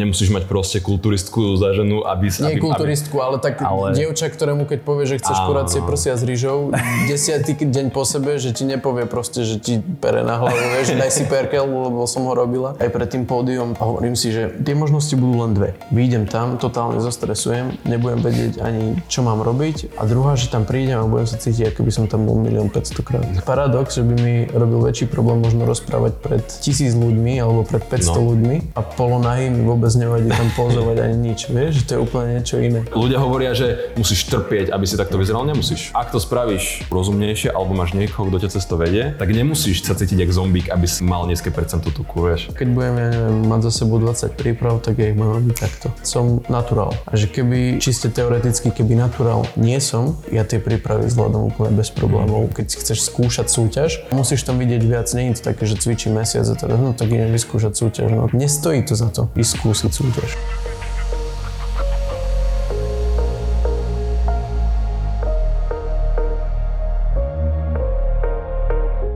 [0.00, 2.32] nemusíš mať proste kulturistku za ženu, aby...
[2.40, 3.92] Nie aby, kulturistku, ale tak ale...
[3.92, 5.36] dievča, ktorému keď povie, že chceš
[5.70, 6.72] si prsia s rýžou,
[7.10, 11.10] desiatý deň po sebe, že ti nepovie proste, že ti pere na hlavu, vieš, daj
[11.12, 12.74] si perkel, lebo som ho robila.
[12.80, 15.76] Aj pred tým pódium a hovorím si, že tie možnosti budú len dve.
[15.92, 20.98] Výjdem tam, totálne zostresujem, nebudem vedieť ani čo mám robiť a druhá, že tam prídem
[20.98, 23.26] a budem sa cítiť, ako by som tam bol milión 500 krát.
[23.44, 28.14] Paradox, že by mi robil väčší problém možno rozprávať pred tisíc ľuďmi alebo pred 500
[28.14, 28.34] no.
[28.34, 32.58] ľuďmi a polonahý mi vôbec nevadí tam pozovať ani nič, vieš, to je úplne niečo
[32.60, 32.84] iné.
[32.90, 35.94] Ľudia hovoria, že musíš trpieť, aby si takto vyzeral, nemusíš.
[35.96, 39.96] Ak to spravíš rozumnejšie alebo máš niekoho, kto ťa cez to vedie, tak nemusíš sa
[39.96, 42.40] cítiť ako zombík, aby si mal nízke percento tuku, vieš.
[42.54, 45.86] Keď budem, ja neviem, mať za sebou 20 príprav, tak ja ich mám robiť takto.
[46.04, 46.94] Som naturál.
[47.08, 51.90] A že keby, čiste teoreticky, keby naturál nie som, ja tie prípravy zvládam úplne bez
[51.90, 52.52] problémov.
[52.54, 56.46] Keď chceš skúšať súťaž, musíš tam vidieť viac, nie je to také, že cvičí mesiac
[56.46, 58.08] a teraz, no tak idem vyskúšať súťaž.
[58.12, 60.30] No, nestojí to za to, ísť skúsiť súťaž.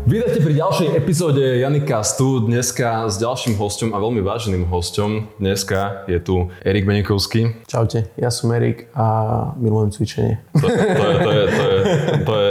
[0.04, 2.46] Vítajte pri ďalšej epizóde Janika Stu.
[2.46, 5.40] Dneska s ďalším hosťom a veľmi váženým hosťom.
[5.42, 7.66] Dneska je tu Erik Benekovský.
[7.66, 9.06] Čaute, ja som Erik a
[9.58, 10.38] milujem cvičenie.
[10.54, 11.80] To, to, je, to, je, to, je,
[12.22, 12.50] to je,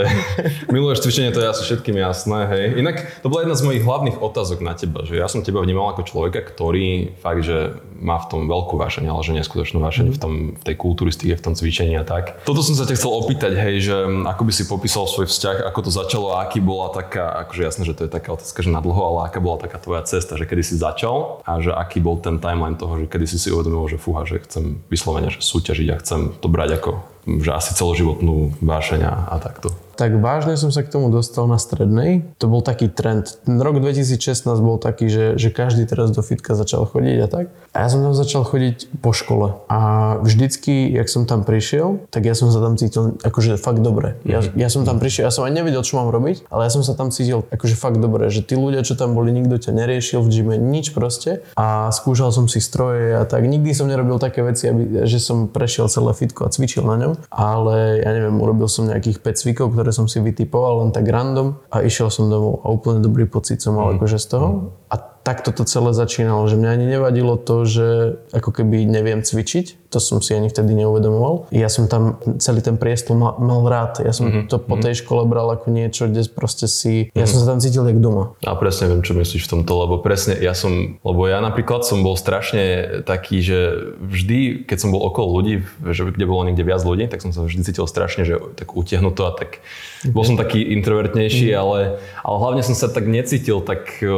[0.68, 2.64] miluješ cvičenie, to je asi všetkým jasné, hej.
[2.84, 5.94] Inak to bola jedna z mojich hlavných otázok na teba, že ja som teba vnímal
[5.94, 10.14] ako človeka, ktorý fakt, že má v tom veľkú vášeň, ale že neskutočnú vášeň mm.
[10.14, 12.44] v, tom, v tej kulturistike, v tom cvičení a tak.
[12.44, 13.96] Toto som sa ťa chcel opýtať, hej, že
[14.28, 17.82] ako by si popísal svoj vzťah, ako to začalo a aký bola taká akože jasné,
[17.88, 20.44] že to je taká otázka, že na dlho, ale aká bola taká tvoja cesta, že
[20.44, 23.88] kedy si začal a že aký bol ten timeline toho, že kedy si si uvedomil,
[23.88, 26.92] že fúha, že chcem vyslovene že súťažiť a chcem to brať ako
[27.24, 32.26] že asi celoživotnú vášeň a takto tak vážne som sa k tomu dostal na strednej.
[32.42, 33.38] To bol taký trend.
[33.46, 37.46] Ten rok 2016 bol taký, že, že každý teraz do fitka začal chodiť a tak.
[37.74, 39.58] A ja som tam začal chodiť po škole.
[39.66, 44.14] A vždycky, jak som tam prišiel, tak ja som sa tam cítil akože fakt dobre.
[44.22, 44.54] Ja, mhm.
[44.54, 46.94] ja som tam prišiel, ja som aj nevedel, čo mám robiť, ale ja som sa
[46.94, 50.28] tam cítil akože fakt dobre, že tí ľudia, čo tam boli, nikto ťa neriešil v
[50.30, 51.42] gyme, nič proste.
[51.58, 53.42] A skúšal som si stroje a tak.
[53.42, 57.12] Nikdy som nerobil také veci, aby, že som prešiel celé fitko a cvičil na ňom,
[57.28, 61.60] ale ja neviem, urobil som nejakých 5 cvikov, ktoré som si vytipoval len tak random
[61.68, 63.94] a išiel som domov a úplne dobrý pocit som mal mm.
[63.98, 64.48] akože z toho.
[64.48, 64.60] Mm.
[64.88, 67.88] A takto to celé začínalo, že mňa ani nevadilo to, že
[68.36, 71.46] ako keby neviem cvičiť, to som si ani vtedy neuvedomoval.
[71.54, 74.50] Ja som tam celý ten priestor mal, mal rád, ja som mm-hmm.
[74.50, 74.82] to po mhm.
[74.82, 77.30] tej škole bral ako niečo, kde proste si, ja mm-hmm.
[77.30, 78.34] som sa tam cítil jak doma.
[78.42, 82.02] A presne viem, čo myslíš v tomto, lebo presne ja som, lebo ja napríklad som
[82.02, 83.58] bol strašne taký, že
[84.02, 85.62] vždy, keď som bol okolo ľudí,
[85.94, 89.22] že kde bolo niekde viac ľudí, tak som sa vždy cítil strašne, že tak utiahnuto
[89.30, 89.62] a tak
[90.10, 91.56] bol som taký introvertnejší, mm.
[91.56, 91.78] ale,
[92.20, 94.10] ale hlavne som sa tak necítil tak e,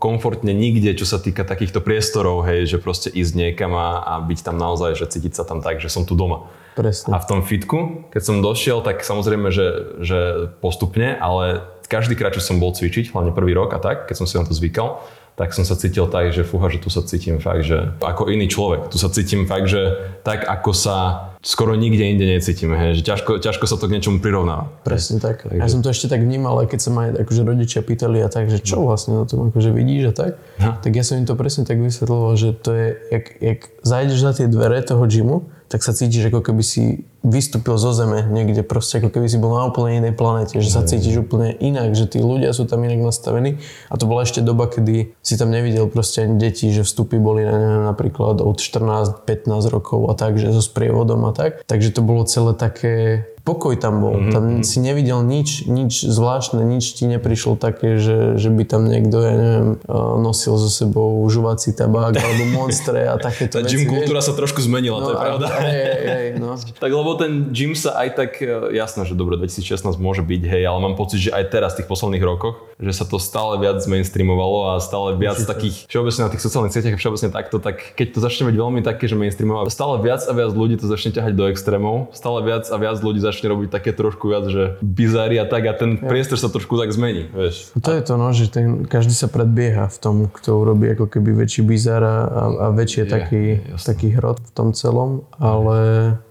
[0.00, 4.38] komfortne nikde, čo sa týka takýchto priestorov, hej, že proste ísť niekam a, a byť
[4.40, 6.52] tam naozaj, že cítiť sa tam tak, že som tu doma.
[6.76, 7.16] Presne.
[7.16, 12.36] A v tom fitku, keď som došiel, tak samozrejme, že, že postupne, ale každý krát,
[12.36, 15.00] čo som bol cvičiť, hlavne prvý rok a tak, keď som si na to zvykal,
[15.36, 18.48] tak som sa cítil tak, že fúha, že tu sa cítim fakt, že ako iný
[18.48, 18.88] človek.
[18.88, 19.92] Tu sa cítim fakt, že
[20.24, 20.96] tak ako sa
[21.44, 24.66] skoro nikde inde necítim, hej, že ťažko, ťažko sa to k niečomu prirovnáva.
[24.82, 25.46] Presne tak.
[25.46, 25.62] Takže...
[25.62, 28.50] Ja som to ešte tak vnímal, aj keď sa ma akože rodičia pýtali a tak,
[28.50, 30.82] že čo vlastne na tom akože vidíš a tak, ha.
[30.82, 34.32] tak ja som im to presne tak vysvetloval, že to je, jak, jak zajdeš za
[34.34, 39.02] tie dvere toho gymu, tak sa cítiš ako keby si vystúpil zo zeme niekde proste,
[39.02, 42.22] ako keby si bol na úplne inej planete, že sa cítiš úplne inak, že tí
[42.22, 43.58] ľudia sú tam inak nastavení.
[43.90, 47.42] A to bola ešte doba, kedy si tam nevidel proste ani deti, že vstupy boli
[47.42, 52.00] na neviem, napríklad od 14-15 rokov a tak, že so sprievodom a tak, takže to
[52.00, 54.18] bolo celé také pokoj tam bol.
[54.18, 54.34] Mm-hmm.
[54.34, 54.64] Tam mhm.
[54.66, 59.34] si nevidel nič, nič zvláštne, nič ti neprišlo také, že, že by tam niekto, ja
[59.38, 64.34] neviem, eh, nosil so sebou žuvací tabák alebo monstre a takéto Tá gym kultúra sa
[64.34, 65.46] trošku zmenila, no, to je pravda.
[65.62, 66.58] Hej, hej, no.
[66.82, 70.62] tak lebo ten gym sa aj tak, eh, jasné, že dobre, 2016 môže byť, hej,
[70.66, 73.78] ale mám pocit, že aj teraz v tých posledných rokoch, že sa to stále viac
[73.86, 75.54] mainstreamovalo a stále viac Určite.
[75.54, 78.80] takých, všeobecne na tých sociálnych sieťach a všeobecne takto, tak keď to začne byť veľmi
[78.82, 82.66] také, že mainstreamovalo, stále viac a viac ľudí to začne ťahať do extrémov, stále viac
[82.66, 86.00] a viac ľudí začne začne robiť také trošku viac, že bizári a tak a ten
[86.00, 86.08] ja.
[86.08, 87.76] priestor sa trošku tak zmení, vieš.
[87.76, 91.36] To je to, no, že ten, každý sa predbieha v tom, kto urobí ako keby
[91.36, 93.44] väčší bizár a, a väčší je, taký,
[93.76, 95.76] taký hrot v tom celom, ale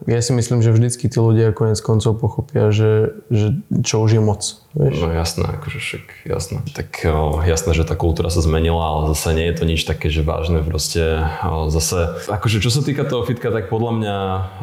[0.10, 3.54] ja si myslím, že vždycky tí ľudia konec koncov pochopia, že, že
[3.86, 4.65] čo už je moc.
[4.76, 5.08] Vieš?
[5.08, 6.60] No jasné, akože však jasné.
[6.76, 10.12] Tak o, jasné, že tá kultúra sa zmenila, ale zase nie je to nič také,
[10.12, 11.24] že vážne proste.
[11.48, 14.18] O, zase, akože čo sa týka toho fitka, tak podľa mňa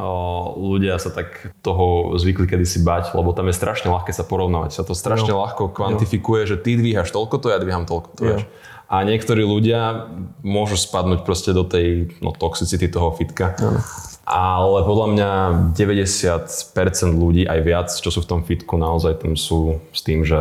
[0.05, 0.12] o,
[0.76, 4.76] ľudia sa tak toho zvykli kedysi bať, lebo tam je strašne ľahké sa porovnávať.
[4.76, 5.41] Sa to strašne jo.
[5.41, 6.49] ľahko kvantifikuje, jo.
[6.53, 8.44] že ty dvíhaš toľko to, ja dvíham toľko to.
[8.93, 10.12] A niektorí ľudia
[10.44, 13.56] môžu spadnúť proste do tej no, toxicity toho fitka.
[13.56, 13.81] Áno.
[14.22, 15.30] Ale podľa mňa
[15.74, 16.46] 90%
[17.10, 20.38] ľudí, aj viac, čo sú v tom fitku, naozaj tam sú s tým, že,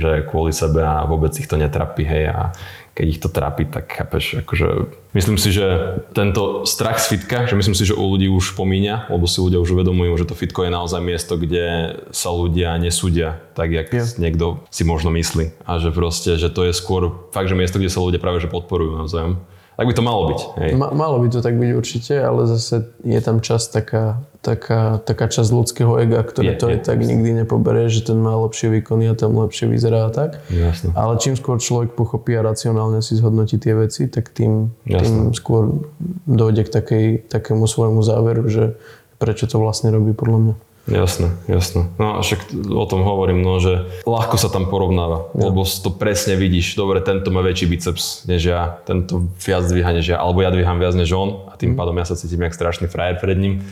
[0.00, 2.56] že kvôli sebe a vôbec ich to netrapí, hej, a
[2.94, 4.86] keď ich to trápi, tak chápeš, akože
[5.18, 9.10] myslím si, že tento strach z fitka, že myslím si, že u ľudí už pomíňa,
[9.10, 13.42] lebo si ľudia už uvedomujú, že to fitko je naozaj miesto, kde sa ľudia nesúdia,
[13.58, 14.06] tak jak Je.
[14.22, 15.66] niekto si možno myslí.
[15.66, 18.46] A že proste, že to je skôr fakt, že miesto, kde sa ľudia práve že
[18.46, 19.42] podporujú navzájom.
[19.74, 20.40] Tak by to malo byť.
[20.62, 20.70] Hej.
[20.78, 25.26] Ma, malo by to tak byť určite, ale zase je tam čas taká, taká, taká
[25.26, 26.78] časť ľudského ega, ktoré Je, to je.
[26.78, 30.38] tak nikdy nepoberie, že ten má lepšie výkony a ten lepšie vyzerá a tak.
[30.46, 30.94] Jasné.
[30.94, 35.82] Ale čím skôr človek pochopí a racionálne si zhodnotí tie veci, tak tým, tým skôr
[36.30, 38.78] dojde k takej, takému svojmu záveru, že
[39.18, 40.54] prečo to vlastne robí podľa mňa.
[40.84, 41.88] Jasné, jasné.
[41.96, 45.48] No a však o tom hovorím, no, že ľahko sa tam porovnáva, Ja.
[45.48, 46.74] lebo to presne vidíš.
[46.74, 50.76] Dobre, tento má väčší biceps než ja, tento viac dvíha než ja, alebo ja dvíham
[50.76, 53.64] viac než on a tým pádom ja sa cítim jak strašný frajer pred ním.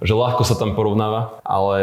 [0.00, 1.78] Že ľahko sa tam porovnáva, ale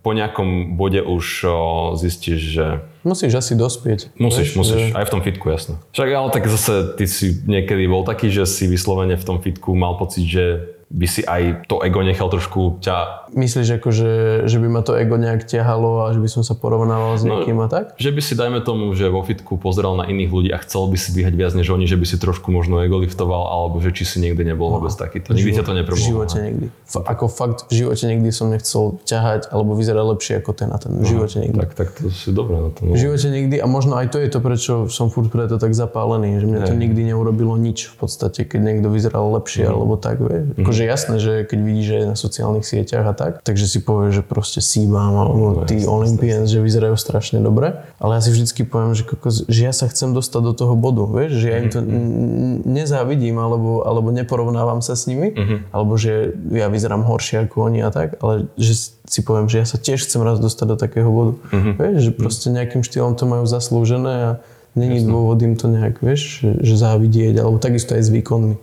[0.00, 1.56] po nejakom bode už o,
[1.94, 2.66] zistíš, že
[3.00, 4.12] Musíš asi dospieť.
[4.14, 4.82] Musíš, vieš, musíš.
[4.82, 5.80] že- Aj v tom fitku, jasné.
[5.90, 9.72] Však ale tak zase ty si niekedy bol taký, že si vyslovene v tom fitku
[9.72, 10.44] mal pocit, že
[10.90, 14.10] by si aj to ego nechal trošku ťa Myslíš, ako, že,
[14.44, 17.38] že by ma to ego nejak ťahalo a že by som sa porovnával s No,
[17.38, 17.94] niekým a tak?
[17.94, 20.98] Že by si, dajme tomu, že vo fitku pozeral na iných ľudí a chcel by
[20.98, 24.02] si dvíhať viac než oni, že by si trošku možno ego liftoval, alebo že či
[24.02, 25.30] si niekdy nebol vôbec takýto.
[25.30, 26.08] Nikdy ťa to V nepromovalo.
[26.10, 26.66] živote nikdy.
[26.84, 30.78] F- ako fakt v živote nikdy som nechcel ťahať alebo vyzerať lepšie ako ten a
[30.82, 30.90] ten.
[30.90, 31.54] V živote nikdy.
[31.54, 32.90] Tak, tak to si dobré na tom.
[32.90, 36.42] V živote nikdy a možno aj to je to, prečo som furt preto tak zapálený,
[36.42, 40.50] že mňa to nikdy neurobilo nič v podstate, keď niekto vyzeral lepšie alebo tak, vieš.
[40.58, 44.20] Akože jasné, že keď vidíš, že je na sociálnych sieťach a tak, takže si povieš,
[44.20, 48.92] že proste síbam alebo tí Olympians, že vyzerajú strašne dobre, ale ja si vždycky poviem,
[48.92, 51.80] že, kokos, že ja sa chcem dostať do toho bodu, vieš, že ja im to
[51.80, 55.32] n- nezávidím alebo, alebo neporovnávam sa s nimi,
[55.70, 58.76] alebo že ja vyzerám horšie ako oni a tak, ale že
[59.10, 61.34] si poviem, že ja sa tiež chcem raz dostať do takého bodu.
[61.50, 64.30] Vieš, že proste nejakým štýlom to majú zaslúžené a
[64.78, 68.54] není dôvod im to nejak, vieš, že, závidieť, alebo takisto aj s výkonmi.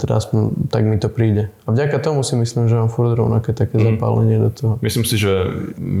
[0.00, 1.52] Teda aspoň tak mi to príde.
[1.68, 4.72] A vďaka tomu si myslím, že mám furt rovnaké také zapálenie do toho.
[4.80, 5.52] Myslím si, že,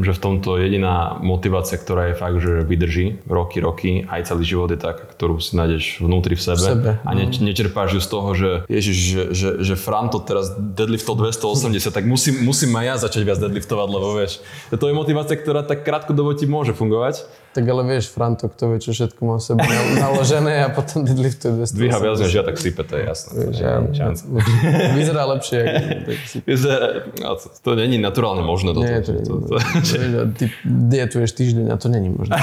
[0.02, 4.72] že v tomto jediná motivácia, ktorá je fakt, že vydrží roky, roky, aj celý život
[4.72, 8.08] je taká, ktorú si nájdeš vnútri v sebe, V sebe, a ne, nečerpáš ju z
[8.08, 12.94] toho, že ježiš, že, že, že Franto teraz deadliftol 280, tak musím, musím aj ja
[13.04, 14.40] začať viac deadliftovať, lebo vieš,
[14.72, 17.41] to je motivácia, ktorá tak krátkodobo ti môže fungovať.
[17.52, 21.04] Tak ale vieš, Franto, kto vie, čo všetko má v sebe na- naložené a potom
[21.04, 21.76] deadliftuje 200.
[21.76, 23.30] Dvíha viac než ja, tak sype, to je jasné.
[23.38, 24.22] Vieš, To ja, šanca.
[24.96, 25.58] vyzerá lepšie.
[26.02, 28.72] tak Vyzerá- no, to, to není naturálne možné.
[28.72, 32.40] Toto, Nie, to, to, to, Vieš, a ty dietuješ týždeň a to není možné.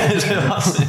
[0.46, 0.84] vlastne,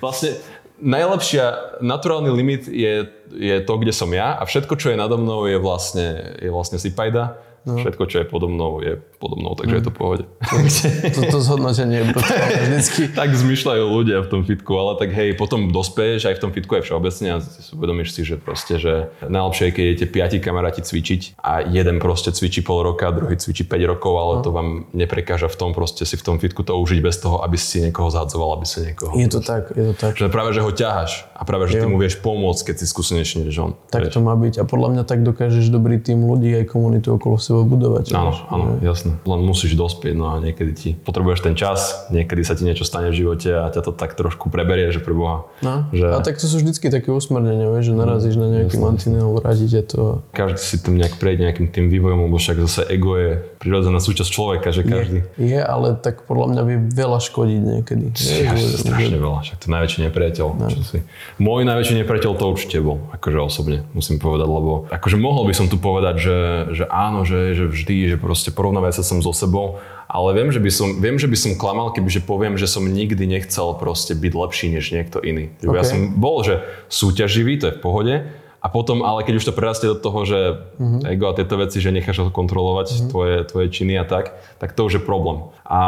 [0.00, 0.30] vlastne
[0.78, 1.44] najlepšia,
[1.80, 5.58] naturálny limit je, je to, kde som ja a všetko, čo je nado mnou, je
[5.58, 6.06] vlastne,
[6.38, 7.38] je vlastne sipajda.
[7.68, 7.76] No.
[7.76, 10.24] Všetko, čo je podo mnou, je podo mnou, takže je to v pohode.
[11.20, 13.02] Toto zhodnotenie je vždycky.
[13.20, 16.80] tak zmyšľajú ľudia v tom fitku, ale tak hej, potom dospeješ aj v tom fitku
[16.80, 20.80] aj všeobecne a si uvedomíš si, že proste, že najlepšie je, keď idete piati kamaráti
[20.80, 25.52] cvičiť a jeden proste cvičí pol roka, druhý cvičí 5 rokov, ale to vám neprekáža
[25.52, 28.56] v tom proste si v tom fitku to užiť bez toho, aby si niekoho zahadzoval,
[28.56, 29.12] aby si niekoho...
[29.12, 30.16] Je to tak, je to tak.
[30.16, 31.88] Že práve, že ho ťaháš a práve, že ty Jo.
[31.88, 33.78] mu vieš pomôcť, keď si skúsenejší než on.
[33.88, 34.12] Tak Vieš?
[34.12, 34.58] to má byť.
[34.58, 38.10] A podľa mňa tak dokážeš dobrý tým ľudí aj komunitu okolo seba budovať.
[38.10, 38.38] Áno, vieš.
[38.48, 39.12] áno, jasné.
[39.22, 41.78] Len musíš dospieť, no a niekedy ti potrebuješ ten čas,
[42.10, 45.14] niekedy sa ti niečo stane v živote a ťa to tak trošku preberie, že pre
[45.14, 45.46] Boha.
[45.60, 45.86] No.
[45.90, 49.66] Že- A tak to sú vždycky také usmernenia, vieš, že narazíš na nejaký mantinel, vráti
[49.68, 50.02] ťa to.
[50.32, 54.26] Každý si tam nejak prejde nejakým tým vývojom, lebo však zase ego je prirodzená súčasť
[54.26, 55.22] človeka, že každý.
[55.34, 58.06] Je, ale tak podľa mňa vie veľa škodiť niekedy.
[58.42, 60.46] Ja, že- strašne veľa, však to je najväčší nepriateľ.
[60.66, 60.98] Čo si.
[61.36, 65.68] Môj najväčší nepriateľ to určite bol, akože osobne musím povedať, lebo akože mohol by som
[65.68, 66.38] tu povedať, že,
[66.72, 70.58] že áno, že, že vždy, že proste porovnávať sa som so sebou, ale viem, že
[70.58, 74.32] by som, viem, že by som klamal, kebyže poviem, že som nikdy nechcel proste byť
[74.32, 75.52] lepší než niekto iný.
[75.60, 78.14] Že Ja som bol, že súťaživý, to je v pohode,
[78.58, 80.38] a potom, ale keď už to prerastie do toho, že
[80.76, 80.98] Mhm.
[81.08, 84.82] ego a tieto veci, že necháš ho kontrolovať, tvoje, tvoje činy a tak, tak to
[84.82, 85.46] už je problém.
[85.64, 85.78] A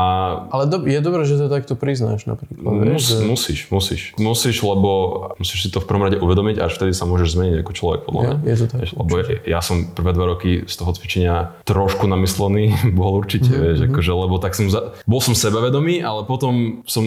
[0.50, 2.60] Ale do, je dobré, že to takto priznáš napríklad.
[2.62, 3.22] Mus, že...
[3.22, 4.00] musíš, musíš.
[4.16, 4.90] Musíš, lebo
[5.36, 8.20] musíš si to v prvom rade uvedomiť, až vtedy sa môžeš zmeniť ako človek, podľa
[8.20, 8.34] mňa.
[8.36, 11.34] Je- je to tak, Vieš, lebo ja, ja som prvé dva roky z toho cvičenia
[11.64, 16.22] trošku namyslený, bol určite, Mhm, vieš, akože, lebo tak som, za, bol som sebavedomý, ale
[16.22, 16.52] potom
[16.84, 17.02] som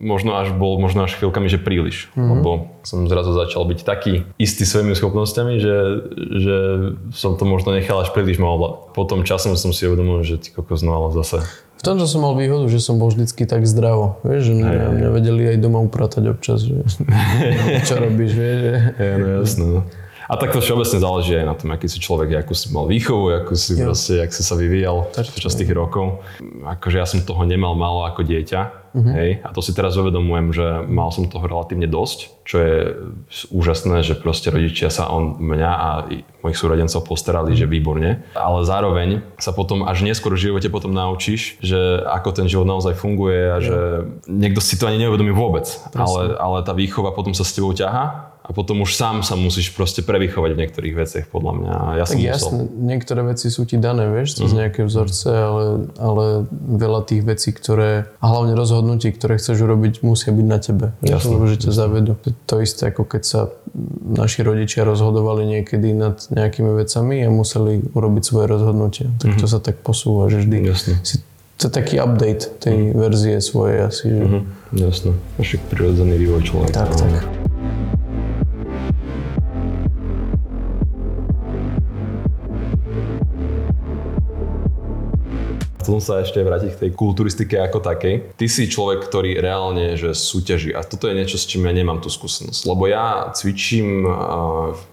[0.00, 2.12] možno až bol, možno až chvíľkami, že príliš.
[2.12, 2.30] Mm-hmm.
[2.36, 2.50] Lebo
[2.84, 5.76] som zrazu začal byť taký istý svojimi schopnosťami, že,
[6.36, 6.56] že
[7.16, 8.92] som to možno nechal až príliš malo.
[8.92, 11.44] Potom časom som si uvedomil, že ty kokos, no ale zase
[11.76, 14.16] v tomto som mal výhodu, že som bol vždycky tak zdravo.
[14.24, 16.80] Vieš, že mňa, mňa vedeli aj doma upratať občas, že
[17.88, 18.58] čo robíš, vieš.
[18.64, 18.74] Že...
[18.96, 19.64] Ja, no jasné.
[19.68, 19.80] No.
[20.26, 23.30] A tak to všeobecne záleží aj na tom, aký si človek, akú si mal výchovu,
[23.30, 23.86] akú si jo.
[23.86, 26.26] proste, jak si sa vyvíjal počas tých rokov.
[26.66, 29.12] Akože ja som toho nemal málo ako dieťa, uh-huh.
[29.12, 32.76] hej, a to si teraz uvedomujem, že mal som toho relatívne dosť, čo je
[33.52, 35.88] úžasné, že proste rodičia sa o mňa a
[36.40, 38.22] mojich súrodencov postarali, že výborne.
[38.38, 42.94] Ale zároveň sa potom až neskôr v živote potom naučíš, že ako ten život naozaj
[42.94, 43.78] funguje a že
[44.30, 45.66] niekto si to ani neuvedomí vôbec.
[45.92, 49.74] Ale, ale tá výchova potom sa s tebou ťaha a potom už sám sa musíš
[49.74, 51.72] proste prevychovať v niektorých veciach, podľa mňa.
[51.98, 52.86] Ja tak som jasne, musel...
[52.86, 54.56] niektoré veci sú ti dané, vieš, cez mm.
[54.62, 55.64] nejaké vzorce, ale,
[55.98, 60.86] ale veľa tých vecí, ktoré, a hlavne rozhodnutí, ktoré chceš urobiť, musia byť na tebe.
[61.02, 62.14] Jasne, lebo že ťa zavedú.
[62.22, 63.40] To isté, ako keď sa
[64.06, 69.10] naši rodičia rozhodovali niekedy nad nejakými vecami a museli urobiť svoje rozhodnutie.
[69.18, 69.38] Tak mm.
[69.42, 70.94] to sa tak posúva, že vždy jasne.
[71.02, 71.18] si
[71.56, 73.00] to je taký update tej mm.
[73.00, 74.12] verzie svojej asi.
[74.12, 74.22] Že...
[74.28, 74.42] Mm-hmm,
[74.76, 75.12] jasné.
[75.40, 76.84] Však prirodzený vývoj človeka.
[76.84, 77.14] Tak, tak.
[85.86, 88.34] Chcem sa ešte vrátiť k tej kulturistike ako takej.
[88.34, 92.02] Ty si človek, ktorý reálne že súťaží a toto je niečo, s čím ja nemám
[92.02, 92.66] tú skúsenosť.
[92.66, 94.02] Lebo ja cvičím,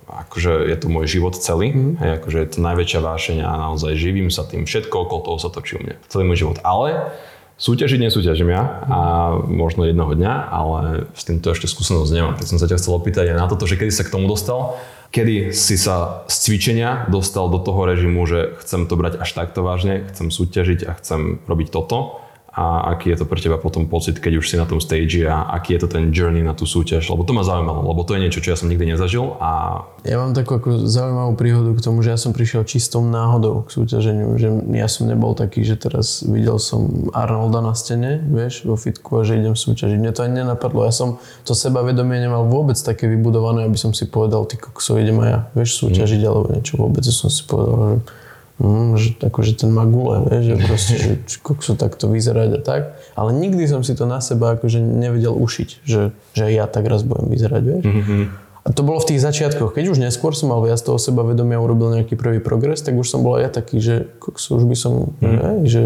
[0.05, 1.97] akože je to môj život celý, mm.
[1.97, 5.49] hej, akože je to najväčšia vášeň a naozaj živím sa tým, všetko okolo toho sa
[5.49, 6.61] točí u mňa, celý môj život.
[6.61, 7.09] Ale
[7.53, 8.99] Súťažiť nesúťažím ja a
[9.45, 12.35] možno jednoho dňa, ale s týmto ešte skúsenosť nemám.
[12.35, 14.77] Tak som sa ťa chcel opýtať aj na toto, že kedy sa k tomu dostal
[15.13, 19.61] kedy si sa z cvičenia dostal do toho režimu, že chcem to brať až takto
[19.61, 22.17] vážne, chcem súťažiť a chcem robiť toto
[22.53, 25.49] a aký je to pre teba potom pocit, keď už si na tom stage a
[25.57, 28.21] aký je to ten journey na tú súťaž, lebo to ma zaujímalo, lebo to je
[28.21, 29.81] niečo, čo ja som nikdy nezažil a...
[30.05, 33.73] Ja mám takú ako zaujímavú príhodu k tomu, že ja som prišiel čistou náhodou k
[33.73, 38.77] súťaženiu, že ja som nebol taký, že teraz videl som Arnolda na stene, vieš, vo
[38.77, 39.97] fitku a že idem súťažiť.
[39.97, 44.05] Mne to ani nenapadlo, ja som to sebavedomie nemal vôbec také vybudované, aby som si
[44.05, 46.29] povedal, ty kokso, idem aj ja, vieš, súťažiť mm.
[46.29, 48.22] alebo niečo, vôbec som si povedal, že
[48.61, 52.81] Mm, že akože ten magule, vieš, že proste, že kokso takto vyzerať a tak.
[53.17, 57.01] Ale nikdy som si to na seba akože nevedel ušiť, že, že ja tak raz
[57.01, 57.83] budem vyzerať, vieš.
[57.89, 58.23] Mm-hmm.
[58.63, 59.75] A to bolo v tých začiatkoch.
[59.75, 63.09] Keď už neskôr som mal viac toho seba vedomia urobil nejaký prvý progres, tak už
[63.09, 65.27] som bol aj ja taký, že kokso, už by som, mm.
[65.27, 65.81] ne, že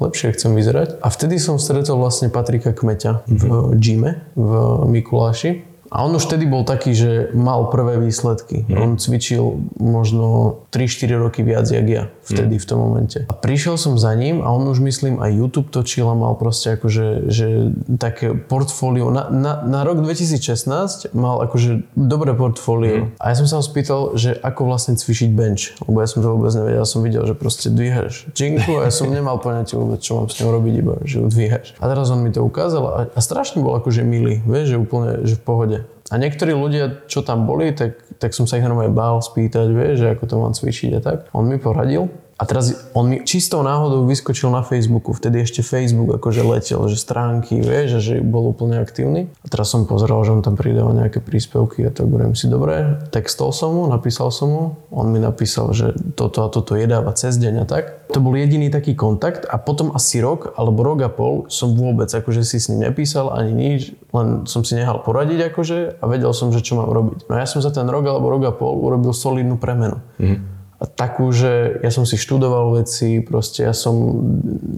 [0.00, 1.00] lepšie chcem vyzerať.
[1.00, 3.80] A vtedy som stretol vlastne Patrika Kmeťa v mhm.
[3.80, 4.50] gyme v
[4.88, 8.62] Mikuláši a on už vtedy bol taký, že mal prvé výsledky.
[8.70, 8.78] Mm.
[8.78, 12.62] On cvičil možno 3-4 roky viac, jak ja vtedy mm.
[12.62, 13.18] v tom momente.
[13.26, 16.78] A prišiel som za ním a on už myslím aj YouTube točil a mal proste
[16.78, 19.10] akože že také portfólio.
[19.10, 23.10] Na, na, na rok 2016 mal akože dobré portfólio.
[23.10, 23.18] Mm.
[23.18, 25.74] A ja som sa ho spýtal, že ako vlastne cvičiť bench.
[25.90, 26.78] Lebo ja som to vôbec nevedel.
[26.80, 30.30] Ja som videl, že proste dvíhaš činku a ja som nemal poňatie vôbec, čo mám
[30.30, 31.74] s ňou robiť, iba že ju dvíhaš.
[31.82, 35.10] A teraz on mi to ukázal a, a strašne bol akože milý, vieš, že úplne
[35.26, 35.79] že v pohode.
[36.10, 39.94] A niektorí ľudia, čo tam boli, tak, tak som sa ich normálne bál spýtať, vieš,
[40.02, 41.18] že ako to mám cvičiť a tak.
[41.30, 42.10] On mi poradil.
[42.40, 46.96] A teraz on mi čistou náhodou vyskočil na Facebooku, vtedy ešte Facebook akože letel, že
[46.96, 49.28] stránky, vieš, že bol úplne aktívny.
[49.44, 52.96] A teraz som pozeral, že on tam pridával nejaké príspevky a tak budem si dobre.
[53.12, 57.36] Textol som mu, napísal som mu, on mi napísal, že toto a toto jedáva cez
[57.36, 58.08] deň a tak.
[58.16, 62.08] To bol jediný taký kontakt a potom asi rok alebo rok a pol som vôbec
[62.08, 66.32] akože si s ním nepísal ani nič, len som si nehal poradiť akože a vedel
[66.32, 67.28] som, že čo mám robiť.
[67.28, 70.00] No ja som za ten rok alebo rok a pol urobil solidnú premenu.
[70.16, 74.24] Mm takú, že ja som si študoval veci, proste ja som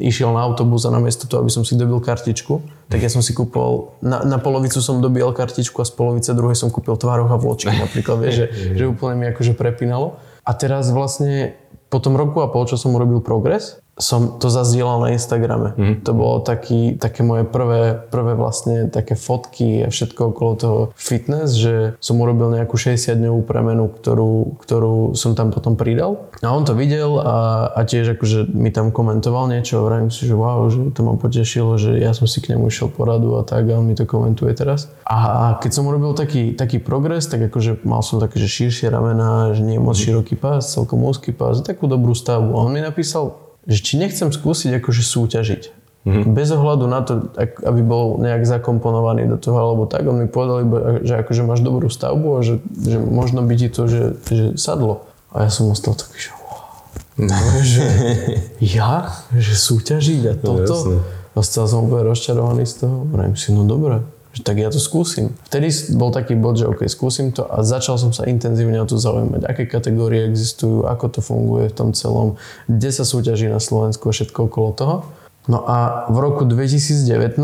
[0.03, 2.59] išiel na autobus a namiesto toho, aby som si dobil kartičku,
[2.91, 6.59] tak ja som si kúpil, na, na polovicu som dobil kartičku a z polovice druhej
[6.59, 8.47] som kúpil tvároch a vločky napríklad, vieš, že,
[8.79, 10.19] že úplne mi akože prepínalo.
[10.43, 11.55] A teraz vlastne
[11.87, 15.77] po tom roku a pol, čo som urobil progres, som to zazdielal na Instagrame.
[15.77, 15.95] Mm.
[16.09, 21.61] To bolo taký, také moje prvé, prvé vlastne také fotky a všetko okolo toho fitness,
[21.61, 26.33] že som urobil nejakú 60-dňovú premenu, ktorú, ktorú som tam potom pridal.
[26.41, 30.25] A on to videl a, a tiež akože mi tam komentoval niečo a vrajím si,
[30.25, 33.45] že wow, že to ma potešilo, že ja som si k nemu išiel poradu a
[33.45, 34.89] tak a on mi to komentuje teraz.
[35.05, 39.53] A keď som urobil taký, taký progres, tak akože mal som také, že širšie ramena,
[39.53, 40.03] že nie moc mhm.
[40.03, 42.57] široký pás, celkom úzky pás, takú dobrú stavbu.
[42.57, 45.63] A on mi napísal že či nechcem skúsiť akože súťažiť.
[46.03, 46.35] Mm-hmm.
[46.35, 47.31] Bez ohľadu na to,
[47.63, 51.63] aby bol nejak zakomponovaný do toho alebo tak, on mi povedal iba, že akože máš
[51.63, 55.07] dobrú stavbu a že, že možno by ti to, že, že sadlo.
[55.31, 56.31] A ja som ostal taký, že.
[57.23, 57.39] No,
[57.73, 57.87] že
[58.59, 59.15] ja?
[59.31, 60.75] Že súťažiť a no, toto?
[60.83, 60.99] No,
[61.33, 63.09] Ostal som úplne rozčarovaný z toho.
[63.09, 65.37] Vrajím si, no dobre, že tak ja to skúsim.
[65.49, 68.97] Vtedy bol taký bod, že OK, skúsim to a začal som sa intenzívne o to
[68.97, 74.09] zaujímať, aké kategórie existujú, ako to funguje v tom celom, kde sa súťaží na Slovensku
[74.09, 74.97] a všetko okolo toho.
[75.51, 77.35] No a v roku 2019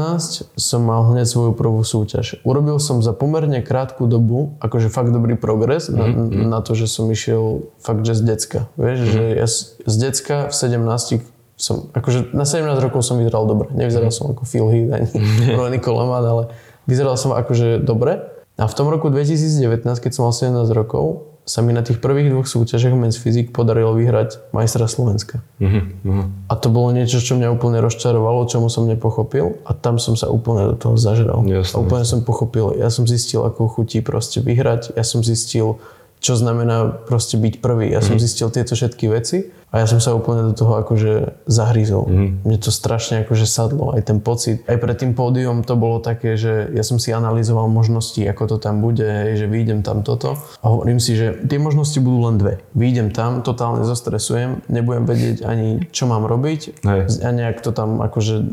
[0.55, 2.39] som mal hneď svoju prvú súťaž.
[2.47, 5.99] Urobil som za pomerne krátku dobu, akože fakt dobrý progres mm-hmm.
[5.99, 6.47] na, mhm.
[6.47, 8.61] na to, že som išiel fakt, že z decka.
[8.79, 9.13] Vieš, mm-hmm.
[9.13, 9.47] že ja
[9.83, 11.27] z decka v 17
[11.59, 13.67] som, akože na 17 rokov som vyzeral dobre.
[13.75, 14.31] Nevyzeral mm-hmm.
[14.31, 15.09] som ako Phil Heath ani
[15.59, 16.55] Ronnie Coleman, ale
[16.89, 18.25] vyzeral som akože dobre.
[18.59, 22.29] A v tom roku 2019, keď som mal 17 rokov, sa mi na tých prvých
[22.29, 25.41] dvoch súťažiach Men's Physique podarilo vyhrať majstra Slovenska.
[25.57, 30.13] Uh-huh, A to bolo niečo, čo mňa úplne rozčarovalo, čomu som nepochopil a tam som
[30.13, 31.41] sa úplne do toho zažral.
[31.49, 32.21] Jasne, a úplne jasne.
[32.21, 35.81] som pochopil, ja som zistil, ako chutí proste vyhrať, ja som zistil,
[36.19, 37.91] čo znamená proste byť prvý.
[37.91, 38.23] Ja som mhm.
[38.23, 42.09] zistil tieto všetky veci a ja som sa úplne do toho akože zahryzol.
[42.09, 42.31] Mm.
[42.41, 44.65] Mne to strašne akože sadlo, aj ten pocit.
[44.65, 48.57] Aj pred tým pódium to bolo také, že ja som si analyzoval možnosti, ako to
[48.57, 50.41] tam bude, že vyjdem tam toto.
[50.65, 52.65] A hovorím si, že tie možnosti budú len dve.
[52.73, 56.81] Vyjdem tam, totálne zostresujem, nebudem vedieť ani, čo mám robiť.
[56.89, 57.21] Hej.
[57.21, 58.49] A nejak to tam akože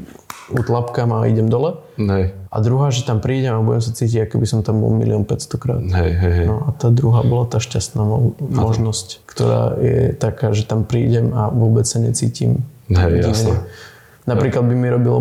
[0.51, 1.81] utlapkám a idem dole.
[1.97, 2.33] Hej.
[2.51, 5.25] A druhá, že tam prídem a budem sa cítiť, ako by som tam bol milión
[5.25, 5.81] 500 krát.
[5.81, 6.47] Hej, hej, hej.
[6.47, 11.33] No a tá druhá bola tá šťastná mo- možnosť, ktorá je taká, že tam prídem
[11.33, 12.61] a vôbec sa necítim.
[12.87, 13.65] Hej, jasne.
[14.25, 15.17] Napríklad by mi robilo,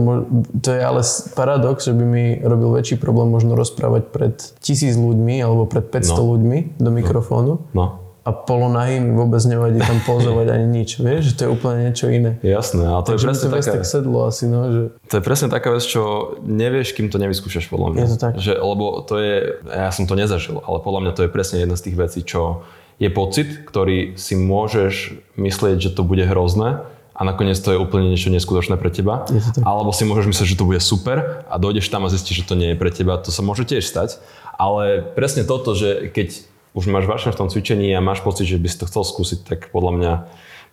[0.65, 1.05] to je ale
[1.37, 6.17] paradox, že by mi robil väčší problém možno rozprávať pred tisíc ľuďmi alebo pred 500
[6.17, 6.25] no.
[6.37, 7.53] ľuďmi do mikrofónu.
[7.77, 11.93] No a polonahý mi vôbec nevadí tam pozovať ani nič, vieš, že to je úplne
[11.93, 12.41] niečo iné.
[12.41, 13.73] Jasné, ale to Takže je presne taká...
[13.77, 14.81] tak sedlo asi, no, že...
[15.13, 18.01] To je presne taká vec, čo nevieš, kým to nevyskúšaš, podľa mňa.
[18.01, 18.33] Je to tak.
[18.41, 19.35] Že, lebo to je,
[19.69, 22.65] ja som to nezažil, ale podľa mňa to je presne jedna z tých vecí, čo
[22.97, 26.81] je pocit, ktorý si môžeš myslieť, že to bude hrozné,
[27.15, 29.23] a nakoniec to je úplne niečo neskutočné pre teba.
[29.63, 32.59] Alebo si môžeš myslieť, že to bude super a dojdeš tam a zistíš, že to
[32.59, 33.15] nie je pre teba.
[33.23, 34.19] To sa môže tiež stať.
[34.59, 36.43] Ale presne toto, že keď
[36.75, 39.39] už máš vášne v tom cvičení a máš pocit, že by si to chcel skúsiť,
[39.47, 40.13] tak podľa mňa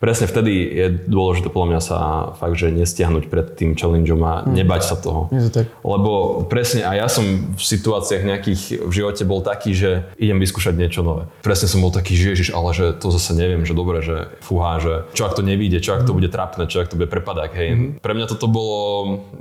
[0.02, 1.98] presne vtedy je dôležité podľa mňa sa
[2.34, 4.50] fakt, že nestiahnuť pred tým challengeom a mm.
[4.50, 5.30] nebať sa toho.
[5.30, 5.70] Je to tak.
[5.86, 10.74] Lebo presne a ja som v situáciách nejakých v živote bol taký, že idem vyskúšať
[10.74, 11.30] niečo nové.
[11.46, 14.82] Presne som bol taký, že ježiš, ale že to zase neviem, že dobre, že fúha,
[14.82, 16.18] že čo ak to nevíde, čo ak to mm.
[16.18, 17.70] bude trapné, čo ak to bude prepadák, hej.
[17.70, 17.90] Mm.
[18.02, 18.78] Pre mňa toto bolo,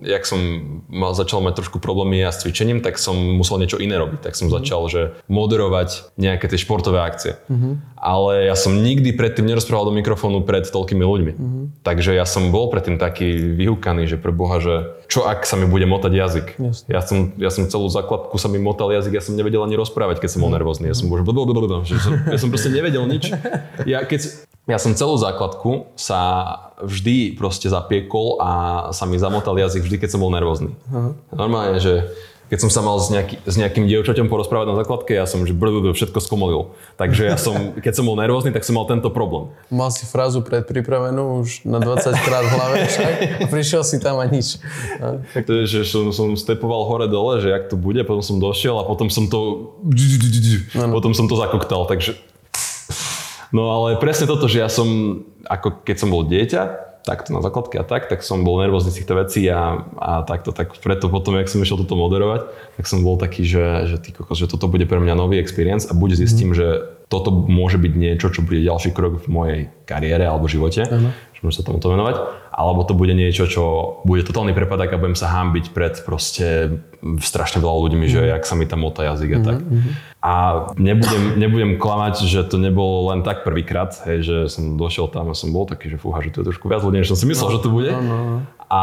[0.05, 0.37] jak som
[0.93, 4.21] mal, začal mať trošku problémy ja s cvičením, tak som musel niečo iné robiť.
[4.21, 4.53] Tak som mm.
[4.61, 7.41] začal, že moderovať nejaké tie športové akcie.
[7.49, 7.97] Mm-hmm.
[7.97, 11.31] Ale ja som nikdy predtým nerozprával do mikrofónu pred toľkými ľuďmi.
[11.31, 11.65] Mm-hmm.
[11.87, 15.63] Takže ja som bol predtým taký vyhúkaný, že pre Boha, že čo ak sa mi
[15.63, 16.47] bude motať jazyk.
[16.91, 20.19] Ja som, ja som celú základku sa mi motal jazyk, ja som nevedel ani rozprávať,
[20.19, 20.59] keď som bol mhm.
[20.59, 20.91] nervózny.
[20.91, 21.23] Ja som bol,
[21.87, 21.95] že
[22.27, 23.31] ja som proste nevedel nič.
[23.87, 24.27] Ja, keď,
[24.67, 26.19] ja som celú základku sa
[26.83, 28.51] vždy proste zapiekol a
[28.91, 30.75] sa mi zamotal jazyk vždy, keď som bol nervózny.
[31.31, 32.11] Normálne, že
[32.51, 35.55] keď som sa mal s, nejaký, s nejakým dievčaťom porozprávať na základke, ja som že
[35.55, 36.75] brr, všetko skomolil.
[36.99, 39.55] Takže ja som, keď som bol nervózny, tak som mal tento problém.
[39.71, 44.19] Mal si frázu predpripravenú už na 20 krát v hlave však a prišiel si tam
[44.19, 44.59] a nič.
[45.31, 48.75] To je, že som, som stepoval hore dole, že jak to bude, potom som došiel
[48.75, 49.71] a potom som to
[50.91, 52.19] potom som to zakoktal, takže
[53.51, 54.87] No ale presne toto, že ja som,
[55.43, 58.97] ako keď som bol dieťa, takto na základke a tak, tak som bol nervózny z
[59.01, 63.01] týchto vecí a, a takto, tak preto potom, jak som išiel toto moderovať, tak som
[63.01, 66.09] bol taký, že, že, ty kokos, že toto bude pre mňa nový experience a buď
[66.21, 66.57] zistím, mm.
[66.57, 66.67] že
[67.11, 71.11] toto môže byť niečo, čo bude ďalší krok v mojej kariére alebo živote, uh-huh.
[71.11, 72.15] že môžem sa tomuto venovať,
[72.55, 73.63] alebo to bude niečo, čo
[74.07, 76.79] bude totálny prepadak a budem sa hámbiť pred proste
[77.19, 78.15] strašne veľa ľuďmi, uh-huh.
[78.15, 79.47] že jak sa mi tam motá jazyk a uh-huh.
[79.51, 79.57] tak.
[80.21, 85.33] A nebudem, nebudem klamať, že to nebolo len tak prvýkrát, hej, že som došiel tam
[85.33, 87.25] a som bol taký, že fúha, že to je trošku viac ľudí, než som si
[87.25, 87.89] myslel, no, že to bude.
[87.89, 88.37] No, no.
[88.71, 88.81] A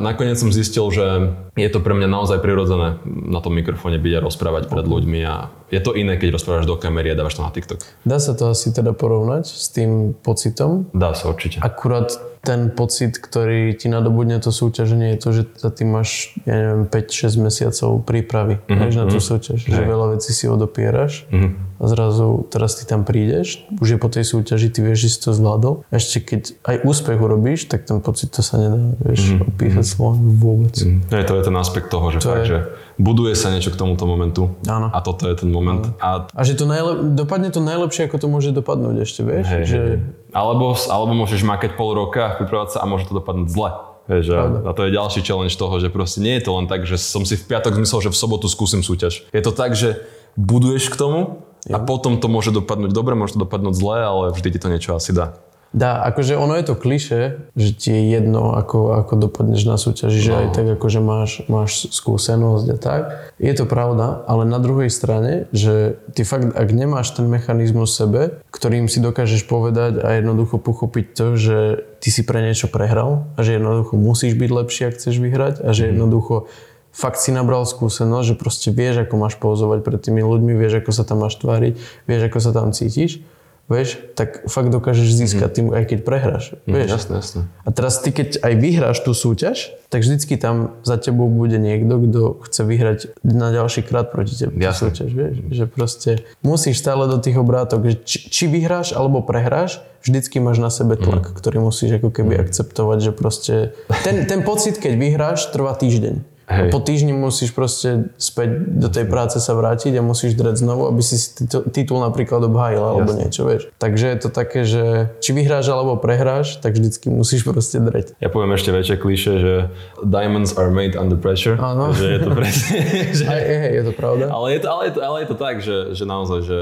[0.00, 4.24] nakoniec som zistil, že je to pre mňa naozaj prirodzené na tom mikrofóne byť a
[4.24, 7.52] rozprávať pred ľuďmi a je to iné, keď rozprávaš do kamery a dávaš to na
[7.52, 7.84] TikTok.
[8.08, 10.88] Dá sa to asi teda porovnať s tým pocitom?
[10.96, 11.60] Dá sa určite.
[11.60, 12.08] Akurát
[12.40, 15.42] ten pocit, ktorý ti nadobudne to súťaženie, je to, že
[15.76, 18.96] tým máš, ja neviem, 5-6 mesiacov prípravy mm-hmm.
[18.96, 19.26] na tú mhm.
[19.28, 19.58] súťaž.
[19.68, 21.80] Že veľa vecí si odopieraš mm-hmm.
[21.80, 25.18] a zrazu teraz ty tam prídeš, už je po tej súťaži, ty vieš, že si
[25.24, 25.88] to zvládol.
[25.88, 29.48] Ešte keď aj úspech urobíš, tak ten pocit to sa nedá, vieš, mm-hmm.
[29.48, 29.96] opísať mm-hmm.
[29.96, 30.76] slovom vôbec.
[30.76, 31.16] Mm-hmm.
[31.16, 32.46] Je to je ten aspekt toho, že to fakt, je...
[32.52, 32.58] že
[33.00, 34.52] buduje sa niečo k tomuto momentu.
[34.68, 34.92] Áno.
[34.92, 35.88] A toto je ten moment.
[36.04, 39.48] A, a že to najlep- dopadne to najlepšie, ako to môže dopadnúť ešte, vieš?
[39.48, 39.78] Hej, že...
[39.80, 39.98] hej.
[40.36, 43.72] Alebo, alebo môžeš makať pol roka, pripravať sa a môže to dopadnúť zle.
[44.08, 46.88] Vieš, a, a to je ďalší challenge toho, že proste nie je to len tak,
[46.88, 49.28] že som si v piatok zmyslel, že v sobotu skúsim súťaž.
[49.36, 50.00] Je to tak, že
[50.36, 51.20] buduješ k tomu
[51.68, 54.96] a potom to môže dopadnúť dobre, môže to dopadnúť zle, ale vždy ti to niečo
[54.96, 55.36] asi dá.
[55.68, 60.16] Dá, akože ono je to kliše, že ti je jedno, ako, ako dopadneš na súťaži,
[60.16, 60.38] že No.
[60.40, 63.02] aj tak akože máš, máš skúsenosť a tak.
[63.36, 67.98] Je to pravda, ale na druhej strane, že ty fakt, ak nemáš ten mechanizmus v
[68.00, 71.58] sebe, ktorým si dokážeš povedať a jednoducho pochopiť to, že
[72.00, 75.76] ty si pre niečo prehral a že jednoducho musíš byť lepší, ak chceš vyhrať a
[75.76, 76.48] že jednoducho
[76.92, 80.90] fakt si nabral skúsenosť, že proste vieš, ako máš pozovať pred tými ľuďmi, vieš, ako
[80.90, 81.74] sa tam máš tváriť,
[82.08, 83.22] vieš, ako sa tam cítiš,
[83.68, 86.88] vieš, tak fakt dokážeš získať tým, aj keď prehráš, vieš.
[86.88, 87.40] Jasné, jasné.
[87.62, 92.00] A teraz ty, keď aj vyhráš tú súťaž, tak vždycky tam za tebou bude niekto,
[92.00, 94.88] kto chce vyhrať na ďalší krát proti tebe tú Jasné.
[94.88, 95.34] súťaž, vieš.
[95.52, 100.64] Že proste musíš stále do tých obrátok, že či, či vyhráš alebo prehráš, vždycky máš
[100.64, 103.54] na sebe tlak, ktorý musíš ako keby akceptovať, že proste
[104.00, 106.37] ten, ten pocit, keď vyhráš, trvá týždeň.
[106.48, 106.72] A Hej.
[106.72, 111.04] po týždni musíš proste späť do tej práce sa vrátiť a musíš dreť znovu, aby
[111.04, 111.20] si
[111.68, 113.20] titul, napríklad obhájil alebo Jasné.
[113.20, 113.62] niečo, vieš.
[113.76, 118.16] Takže je to také, že či vyhráš alebo prehráš, tak vždycky musíš proste dreť.
[118.16, 119.54] Ja poviem ešte väčšie kliše, že
[120.00, 121.60] diamonds are made under pressure.
[121.60, 121.92] Áno.
[121.92, 122.76] Že je to presne.
[123.20, 124.24] že, Aj, hej, je to pravda?
[124.32, 126.58] ale, je to, ale, je to, ale je to tak, že, že naozaj, že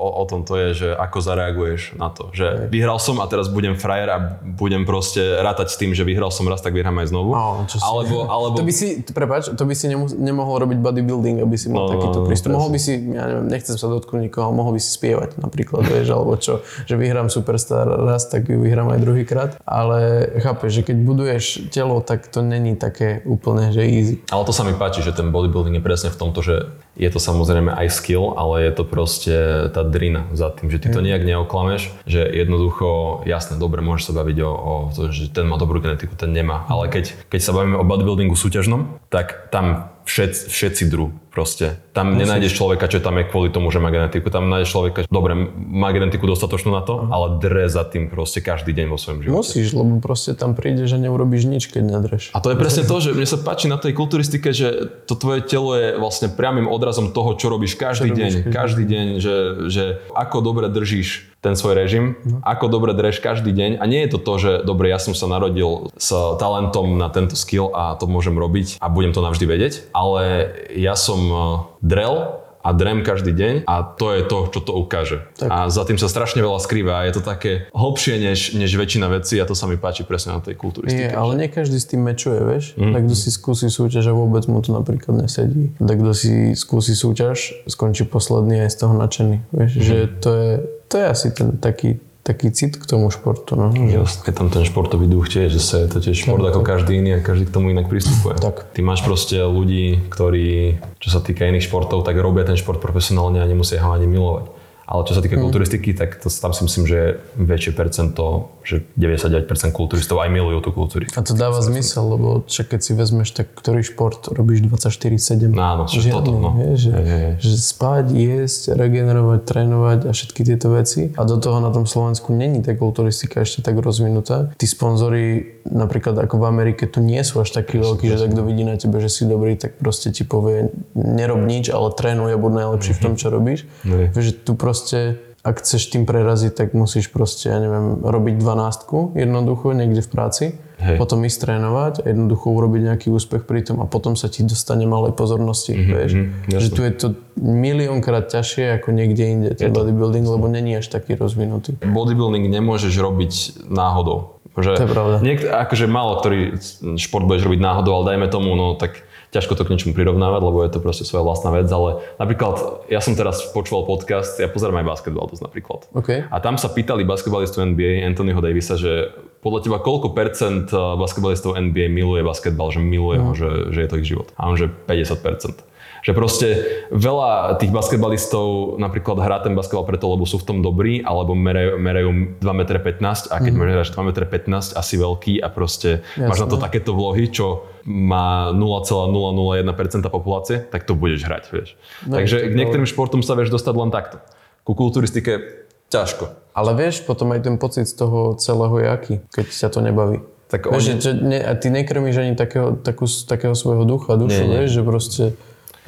[0.00, 2.32] o, o tom to je, že ako zareaguješ na to.
[2.32, 6.30] Že vyhral som a teraz budem frajer a budem proste rátať s tým, že vyhral
[6.30, 7.30] som raz, tak vyhrám aj znovu.
[7.30, 10.78] No, čo si- alebo, alebo, To by si, prepáč, to by si nemus- nemohol robiť
[10.80, 12.48] bodybuilding, aby si mal No, takýto no, prístup.
[12.48, 12.56] presne.
[12.56, 16.08] Mohol by si, ja neviem, nechcem sa dotknúť nikoho, mohol by si spievať napríklad, vieš,
[16.08, 19.50] alebo čo, že vyhrám Superstar raz, tak ju vyhrám aj druhýkrát.
[19.62, 20.00] Ale
[20.38, 24.14] chápeš, že keď buduješ telo, tak to není také úplne, že easy.
[24.28, 26.54] Ale to sa mi páči, že ten bodybuilding je presne v tomto, že
[27.00, 29.36] je to samozrejme aj skill, ale je to proste
[29.72, 34.20] tá drina za tým, že ty to nejak neoklameš, že jednoducho, jasné, dobre, môžeš sa
[34.20, 37.56] baviť o, o to, že ten má dobrú genetiku, ten nemá, ale keď, keď sa
[37.56, 41.78] bavíme o bodybuildingu súťažnom, tak tam všet, všetci dru proste.
[41.94, 44.34] Tam nenájdeš človeka, čo tam je kvôli tomu, že má genetiku.
[44.34, 48.74] Tam nájdeš človeka, dobre, má genetiku dostatočnú na to, ale dre za tým proste každý
[48.74, 49.38] deň vo svojom živote.
[49.38, 52.34] Musíš, lebo proste tam príde, že neurobíš nič, keď nedreš.
[52.34, 55.46] A to je presne to, že mne sa páči na tej kulturistike, že to tvoje
[55.46, 58.32] telo je vlastne priamým odrazom toho, čo robíš každý Čo robíš deň.
[58.50, 59.36] každý Každý deň, že,
[59.66, 59.84] že
[60.14, 63.80] ako dobre držíš ten svoj režim, ako dobre dreš každý deň.
[63.80, 67.32] A nie je to to, že dobre, ja som sa narodil s talentom na tento
[67.34, 71.40] skill a to môžem robiť a budem to navždy vedieť, ale ja som eh,
[71.80, 75.24] drel a drem každý deň a to je to, čo to ukáže.
[75.40, 75.48] Tak.
[75.48, 79.08] A za tým sa strašne veľa skrýva a je to také hlbšie než, než väčšina
[79.08, 81.08] vecí a to sa mi páči presne na tej kulturistike.
[81.08, 82.76] Je, ale nie každý s tým mečuje, vieš.
[82.76, 82.92] Mm.
[82.92, 85.72] Tak kto si skúsi súťaž a vôbec mu to napríklad nesedí.
[85.80, 89.36] Tak kto si skúsi súťaž, skončí posledný aj z toho nadšený.
[89.56, 89.80] Vieš, Mhm.
[89.80, 90.50] že to je,
[90.90, 93.54] to je asi ten taký, taký cit k tomu športu.
[93.54, 93.70] No.
[93.70, 97.16] Jasne, tam ten športový duch tiež, že sa je to tiež šport ako každý iný
[97.16, 98.34] a každý k tomu inak pristupuje.
[98.42, 98.74] Tak.
[98.74, 103.38] Ty máš proste ľudí, ktorí, čo sa týka iných športov, tak robia ten šport profesionálne
[103.38, 104.58] a nemusia ho ani milovať.
[104.90, 108.76] Ale čo sa týka kulturistiky, tak to, tam si myslím, že je väčšie percento, že
[108.94, 111.18] 99% kulturistov aj milujú tú kulturistiku.
[111.18, 115.50] a to dáva zmysel, lebo však keď si vezmeš, tak ktorý šport robíš 24-7?
[115.50, 116.54] No áno, že toto, no.
[116.54, 117.34] Vieš, že, hej, hej.
[117.42, 121.10] že spať, jesť, regenerovať, trénovať a všetky tieto veci.
[121.18, 124.54] A do toho na tom Slovensku není tá kulturistika ešte tak rozvinutá.
[124.54, 128.42] Tí sponzori, napríklad ako v Amerike, tu nie sú až takí veľkí, že tak kto
[128.46, 132.38] vidí na tebe, že si dobrý, tak proste ti povie, nerob nič, ale trénuj a
[132.38, 133.66] buď najlepší v tom, čo robíš.
[133.82, 139.16] Vieš, že tu proste ak chceš tým preraziť, tak musíš proste, ja neviem, robiť dvanástku
[139.16, 140.44] jednoducho niekde v práci,
[140.76, 141.00] Hej.
[141.00, 144.84] potom ísť trénovať a jednoducho urobiť nejaký úspech pri tom a potom sa ti dostane
[144.84, 146.12] malej pozornosti, vieš.
[146.12, 146.60] mhm, jasné.
[146.60, 147.06] že tu je to
[147.40, 151.80] miliónkrát ťažšie ako niekde inde, ten bodybuilding, lebo není až taký rozvinutý.
[151.80, 153.32] Bodybuilding nemôžeš robiť
[153.72, 154.40] náhodou.
[154.60, 155.16] Že To je pravda.
[155.24, 156.58] Niek- akože málo ktorý
[157.00, 160.58] šport budeš robiť náhodou, ale dajme tomu, no tak ťažko to k niečomu prirovnávať, lebo
[160.66, 164.82] je to proste svoja vlastná vec, ale napríklad ja som teraz počúval podcast, ja pozerám
[164.82, 165.80] aj basketbal dosť napríklad.
[165.94, 166.10] OK.
[166.26, 171.56] A tam sa pýtali basketbalistu NBA Anthonyho Davisa, že podľa teba koľko percent eh, basketbalistov
[171.56, 174.28] NBA miluje basketbal, že miluje ho, že, že je to ich život.
[174.36, 176.48] A on že 50 Že proste
[176.88, 181.76] veľa tých basketbalistov napríklad hrá ten basketbal preto, lebo sú v tom dobrí, alebo merajú,
[181.76, 182.08] merajú
[182.40, 183.60] 2,15 m a keď mm.
[183.60, 186.28] meráš 2,15 m asi veľký a proste Jasne.
[186.32, 191.68] máš na to takéto vlohy, čo má 0,001% populácie, tak to budeš hrať, vieš.
[192.08, 194.20] No, Takže k niektorým športom sa vieš dostať len takto.
[194.64, 196.54] Ku kulturistike ťažko.
[196.54, 200.18] Ale vieš, potom aj ten pocit z toho celého je aký, keď ťa to nebaví.
[200.50, 204.42] Tak Vieš, oni- že ne, a ty nekrmíš ani takého, takú, takého svojho ducha, dušu,
[204.44, 204.58] Nie, nie.
[204.58, 205.24] vieš, že proste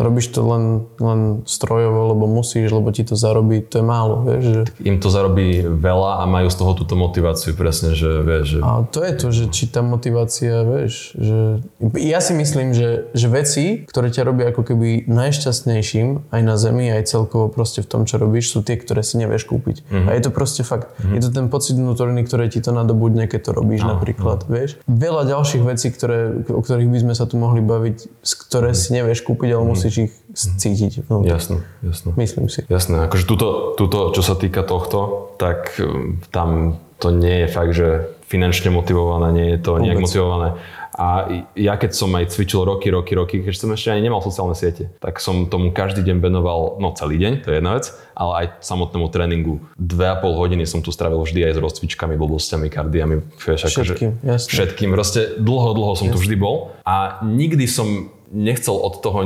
[0.00, 0.64] Robíš to len,
[0.96, 4.42] len strojovo, lebo musíš, lebo ti to zarobí, to je málo, vieš.
[4.42, 4.60] Že...
[4.88, 8.56] Im to zarobí veľa a majú z toho túto motiváciu presne, že vieš.
[8.56, 8.58] Že...
[8.64, 11.60] A to je to, že či tá motivácia, vieš, že...
[12.00, 16.88] Ja si myslím, že, že veci, ktoré ťa robia ako keby najšťastnejším aj na zemi,
[16.88, 19.84] aj celkovo proste v tom, čo robíš, sú tie, ktoré si nevieš kúpiť.
[19.92, 20.08] Mm-hmm.
[20.08, 20.88] A je to proste fakt.
[20.96, 21.14] Mm-hmm.
[21.14, 24.56] Je to ten pocit vnútorný, ktoré ti to nadobudne, keď to robíš no, napríklad, no.
[24.56, 24.80] vieš.
[24.88, 28.88] Veľa ďalších vecí, ktoré, o ktorých by sme sa tu mohli baviť, z ktoré mm-hmm.
[28.88, 31.34] si nevieš kúpiť, ale mm-hmm musíš ich cítiť vnútri.
[31.34, 32.10] Jasné, jasné.
[32.14, 32.62] Myslím si.
[32.70, 37.74] Jasné, akože tuto, tuto, čo sa týka tohto, tak um, tam to nie je fakt,
[37.74, 37.88] že
[38.30, 39.82] finančne motivované, nie je to Vôbec.
[39.84, 40.48] nejak motivované.
[40.92, 41.24] A
[41.56, 44.92] ja keď som aj cvičil roky, roky, roky, keď som ešte ani nemal sociálne siete,
[45.00, 48.46] tak som tomu každý deň venoval, no celý deň, to je jedna vec, ale aj
[48.60, 49.64] samotnému tréningu.
[49.80, 53.24] Dve a pol hodiny som tu strávil vždy aj s rozcvičkami, blbostiami, kardiami.
[53.40, 54.50] Vieš, všetkým, akože, jasne.
[54.52, 56.16] Všetkým, proste dlho, dlho som jasne.
[56.16, 59.18] tu vždy bol a nikdy som nechcel od toho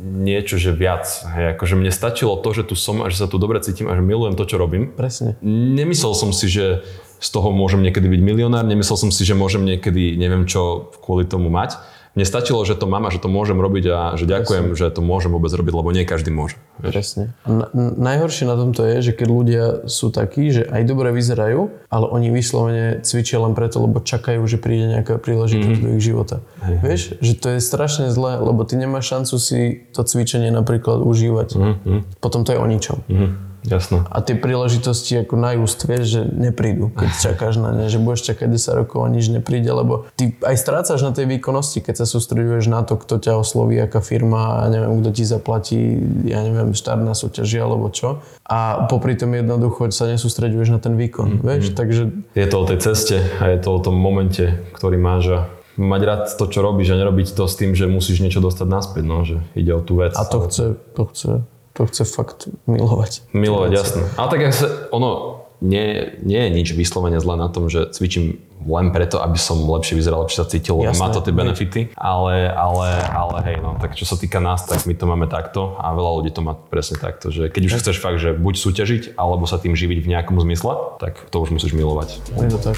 [0.00, 1.04] niečo, že viac.
[1.04, 3.94] Hej, akože mne stačilo to, že tu som a že sa tu dobre cítim a
[3.94, 4.88] že milujem to, čo robím.
[4.96, 5.36] Presne.
[5.44, 6.80] Nemyslel som si, že
[7.20, 11.28] z toho môžem niekedy byť milionár, nemyslel som si, že môžem niekedy neviem čo kvôli
[11.28, 11.76] tomu mať
[12.18, 14.78] mne stačilo, že to mám a že to môžem robiť a že ďakujem, Presne.
[14.82, 16.58] že to môžem vôbec robiť, lebo nie každý môže.
[16.82, 16.90] Vieš?
[16.90, 17.24] Presne.
[17.46, 22.06] Na, najhoršie na tomto je, že keď ľudia sú takí, že aj dobre vyzerajú, ale
[22.10, 25.84] oni vyslovene cvičia len preto, lebo čakajú, že príde nejaká príležitosť mm.
[25.86, 26.42] do ich života.
[26.66, 26.76] Hej.
[26.82, 31.48] Vieš, že to je strašne zlé, lebo ty nemáš šancu si to cvičenie napríklad užívať.
[31.54, 32.00] Mm.
[32.18, 33.06] Potom to je o ničom.
[33.06, 33.49] Mm.
[33.60, 34.08] Jasné.
[34.08, 38.32] A tie príležitosti ako na just, vieš, že neprídu, keď čakáš na ne, že budeš
[38.32, 42.06] čakať 10 rokov a nič nepríde, lebo ty aj strácaš na tej výkonnosti, keď sa
[42.08, 45.80] sústreduješ na to, kto ťa osloví, aká firma a neviem, kto ti zaplatí,
[46.24, 48.24] ja neviem, štart na súťaži alebo čo.
[48.48, 51.44] A popri tom jednoducho sa nesústreduješ na ten výkon, mm-hmm.
[51.44, 52.02] vieš, takže...
[52.32, 55.40] Je to o tej ceste a je to o tom momente, ktorý máš a
[55.76, 59.04] mať rád to, čo robíš a nerobiť to s tým, že musíš niečo dostať naspäť,
[59.04, 60.16] no, že ide o tú vec.
[60.16, 61.44] A to chce, to chce
[61.74, 63.30] to chce fakt milovať.
[63.32, 64.02] Milovať, jasné.
[64.18, 68.92] Ale tak sa, ono nie, nie je nič vyslovene zlé na tom, že cvičím len
[68.92, 72.88] preto, aby som lepšie vyzeral, lepšie sa cítil, lebo má to tie benefity, ale, ale,
[73.08, 76.10] ale hej, no, tak čo sa týka nás, tak my to máme takto a veľa
[76.20, 79.56] ľudí to má presne takto, že keď už chceš fakt, že buď súťažiť, alebo sa
[79.56, 82.20] tým živiť v nejakom zmysle, tak to už musíš milovať.
[82.36, 82.76] Je to tak.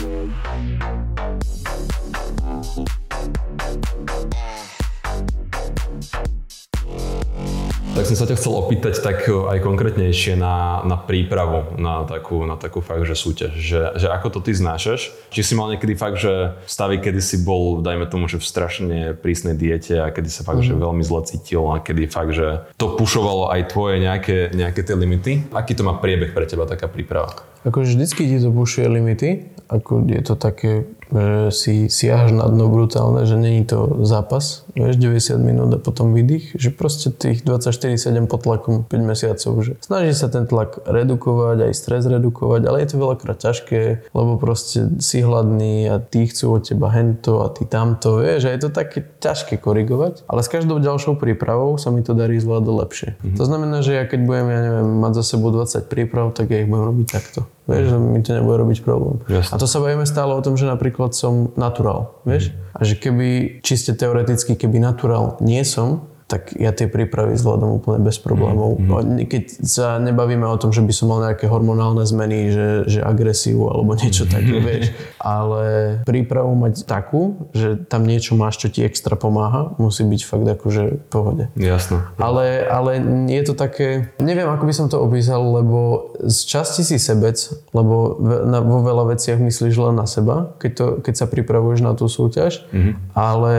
[7.93, 12.41] Tak som sa ťa chcel opýtať tak e, aj konkrétnejšie na, na prípravu na takú,
[12.49, 13.53] na takú fakt, že súťaž.
[13.53, 15.13] Že, že ako to ty znášaš?
[15.29, 18.99] Či si mal niekedy fakt, že stavy, kedy si bol, dajme tomu, že v strašne
[19.13, 20.73] prísnej diete a kedy sa fakt, mm-hmm.
[20.73, 20.85] že mhm.
[20.89, 25.33] veľmi zle cítil a kedy fakt, že to pušovalo aj tvoje nejaké, nejaké tie limity.
[25.53, 27.52] Aký to má priebeh pre teba taká príprava?
[27.63, 29.29] Akože vždycky ti to pušuje limity,
[29.71, 30.73] ako je to také
[31.13, 36.17] že si siahaš na dno brutálne, že není to zápas, vieš, 90 minút a potom
[36.17, 41.69] vydých, že proste tých 24-7 pod tlakom 5 mesiacov, že snaží sa ten tlak redukovať,
[41.69, 43.81] aj stres redukovať, ale je to veľakrát ťažké,
[44.17, 48.57] lebo proste si hladný a tí chcú od teba hento a ty tamto, vieš, a
[48.57, 52.73] je to také ťažké korigovať, ale s každou ďalšou prípravou sa mi to darí zvládať
[52.73, 53.11] lepšie.
[53.21, 53.37] Mm-hmm.
[53.37, 56.65] To znamená, že ja keď budem, ja neviem, mať za sebou 20 príprav, tak ja
[56.65, 57.52] ich budem robiť takto.
[57.63, 59.23] Vieš, že mi to nebude robiť problém.
[59.31, 59.55] Jasne.
[59.55, 62.51] A to sa bavíme stále o tom, že napríklad som naturál, vieš?
[62.51, 62.59] Mm.
[62.75, 63.29] A že keby,
[63.63, 68.81] čiste teoreticky, keby naturál nie som, tak ja tie prípravy zvládam úplne bez problémov.
[68.81, 69.29] Mm-hmm.
[69.29, 73.69] Keď sa nebavíme o tom, že by som mal nejaké hormonálne zmeny, že, že agresiu
[73.69, 74.65] alebo niečo také, mm-hmm.
[74.65, 74.85] vieš.
[75.21, 75.65] Ale
[76.09, 81.05] prípravu mať takú, že tam niečo máš, čo ti extra pomáha, musí byť fakt akože
[81.05, 81.45] v pohode.
[81.61, 82.01] Jasno.
[82.17, 86.97] Ale, ale je to také, neviem ako by som to opísal, lebo z časti si
[86.97, 87.37] sebec,
[87.77, 91.93] lebo na, vo veľa veciach myslíš len na seba, keď, to, keď sa pripravuješ na
[91.93, 93.13] tú súťaž, mm-hmm.
[93.13, 93.55] ale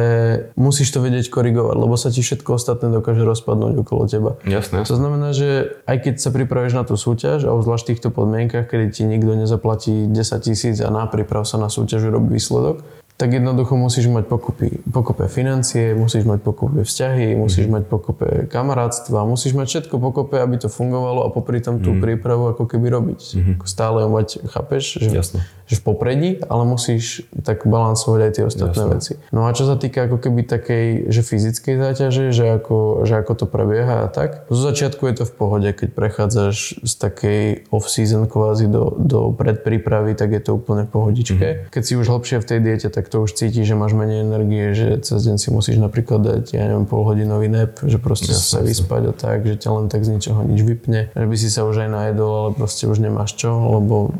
[0.57, 4.31] musíš to vedieť korigovať, lebo sa ti všetko ostatné dokáže rozpadnúť okolo teba.
[4.47, 4.87] Jasné.
[4.87, 8.71] To znamená, že aj keď sa pripravíš na tú súťaž a obzvlášť v týchto podmienkach,
[8.71, 13.29] kedy ti nikto nezaplatí 10 tisíc a na príprav sa na súťaž urobí výsledok, tak
[13.29, 17.73] jednoducho musíš mať pokupy, pokope financie, musíš mať pokope vzťahy, musíš mm.
[17.77, 22.01] mať pokope kamarátstva, musíš mať všetko pokope, aby to fungovalo a popri tom tú mm.
[22.01, 23.21] prípravu ako keby robiť.
[23.21, 23.55] Mm-hmm.
[23.69, 24.97] Stále mať, chápeš?
[24.97, 25.39] Že, Jasne
[25.73, 28.93] že v popredí, ale musíš tak balansovať aj tie ostatné Jasne.
[28.93, 29.13] veci.
[29.33, 33.33] No a čo sa týka ako keby takej, že fyzickej záťaže, že ako, že ako
[33.33, 37.41] to prebieha a tak, zo začiatku je to v pohode, keď prechádzaš z takej
[37.73, 41.41] off-season kvázi do, do predprípravy, tak je to úplne pohodičke.
[41.41, 41.71] Mm-hmm.
[41.73, 44.77] Keď si už hlbšie v tej diete, tak to už cítiš, že máš menej energie,
[44.77, 48.45] že cez deň si musíš napríklad dať, ja neviem, polhodinový nap, že proste Jasne.
[48.45, 51.49] sa vyspať a tak, že ťa len tak z ničoho nič vypne, že by si
[51.49, 54.13] sa už aj najedol, ale proste už nemáš čo, lebo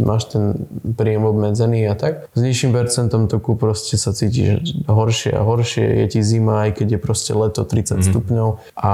[0.00, 0.66] máš ten
[0.96, 2.32] príjem obmedzený a tak.
[2.32, 6.96] S nižším percentom toku proste sa cítiš horšie a horšie, je ti zima, aj keď
[6.96, 8.02] je proste leto 30 mm-hmm.
[8.08, 8.92] stupňov a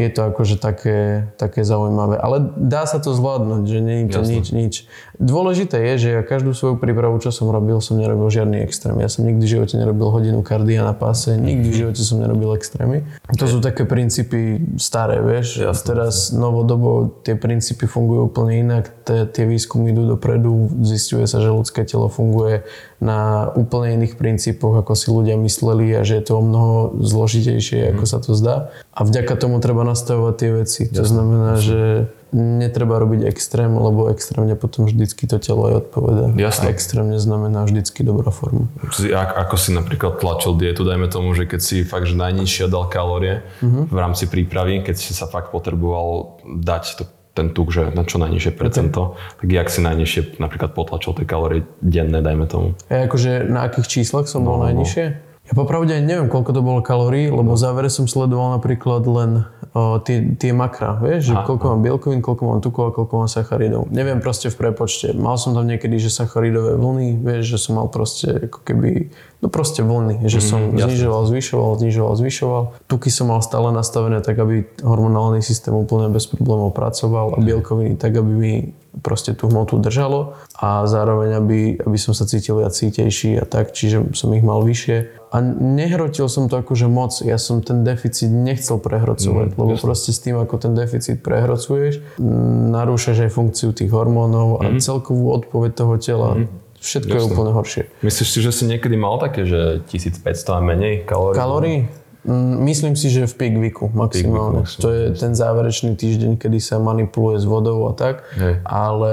[0.00, 2.16] je to akože také, také zaujímavé.
[2.16, 4.32] Ale dá sa to zvládnuť, že nie je to Jasne.
[4.32, 4.74] nič, nič.
[5.20, 8.96] Dôležité je, že ja každú svoju prípravu, čo som robil, som nerobil žiadny extrém.
[9.00, 12.56] Ja som nikdy v živote nerobil hodinu kardia na páse, nikdy v živote som nerobil
[12.56, 13.04] extrémy.
[13.36, 15.60] To sú také princípy staré, vieš.
[15.60, 21.52] Jasne, teraz novodobo tie princípy fungujú úplne inak, tie výskumy idú dopredu, zistuje sa, že
[21.52, 22.64] ľudské telo funguje
[23.02, 27.92] na úplne iných princípoch, ako si ľudia mysleli a že je to o mnoho zložitejšie,
[27.92, 28.10] ako mm.
[28.10, 28.56] sa to zdá.
[28.94, 30.82] A vďaka tomu treba nastavovať tie veci.
[30.94, 36.32] To znamená, že netreba robiť extrém, lebo extrémne potom vždycky to telo aj odpoveda.
[36.40, 36.68] Jasne.
[36.68, 38.72] A extrémne znamená vždycky dobrá forma.
[39.12, 43.44] Ako si napríklad tlačil dietu, dajme tomu, že keď si fakt, že najnižšie dal kalórie
[43.60, 43.84] uh-huh.
[43.86, 48.20] v rámci prípravy, keď si sa fakt potreboval dať to ten tuk, že na čo
[48.20, 49.40] najnižšie percento, okay.
[49.40, 52.76] tak jak si najnižšie napríklad potlačil tie kalórie denné, dajme tomu.
[52.92, 54.68] A akože na akých číslach som no, bol no.
[54.68, 55.04] najnižšie?
[55.42, 59.30] Ja popravde neviem, koľko to bolo kalórií, lebo v závere som sledoval napríklad len
[59.72, 61.44] o, tie, tie makra, vieš, že Aha.
[61.48, 63.88] koľko mám bielkovín, koľko mám tukov a koľko mám sacharidov.
[63.88, 65.16] Neviem proste v prepočte.
[65.16, 69.08] Mal som tam niekedy, že sacharidové vlny, vieš, že som mal proste ako keby,
[69.40, 70.92] no proste vlny, že mm, som jasne.
[70.92, 72.62] znižoval, zvyšoval, znižoval, zvyšoval.
[72.86, 77.44] Tuky som mal stále nastavené tak, aby hormonálny systém úplne bez problémov pracoval a mhm.
[77.48, 78.54] bielkoviny tak, aby mi
[79.00, 83.72] proste tú hmotu držalo a zároveň, aby, aby som sa cítil viac cítejší a tak,
[83.72, 85.24] čiže som ich mal vyššie.
[85.32, 89.84] A nehrotil som to akože moc, ja som ten deficit nechcel prehrocovať, mm, lebo jasne.
[89.88, 92.20] proste s tým, ako ten deficit prehrocuješ,
[92.68, 94.84] narúšaš aj funkciu tých hormónov a mm.
[94.84, 96.30] celkovú odpoveď toho tela.
[96.36, 96.52] Mm.
[96.82, 97.22] Všetko Jasne.
[97.22, 97.82] je úplne horšie.
[98.02, 101.38] Myslíš si, že si niekedy mal také, že 1500 a menej kalórií?
[101.38, 101.78] Kalórií?
[102.22, 103.54] Mm, myslím si, že v peak
[103.90, 104.62] maximálne.
[104.62, 108.62] Peak to je ten záverečný týždeň, kedy sa manipuluje s vodou a tak, Hej.
[108.62, 109.12] ale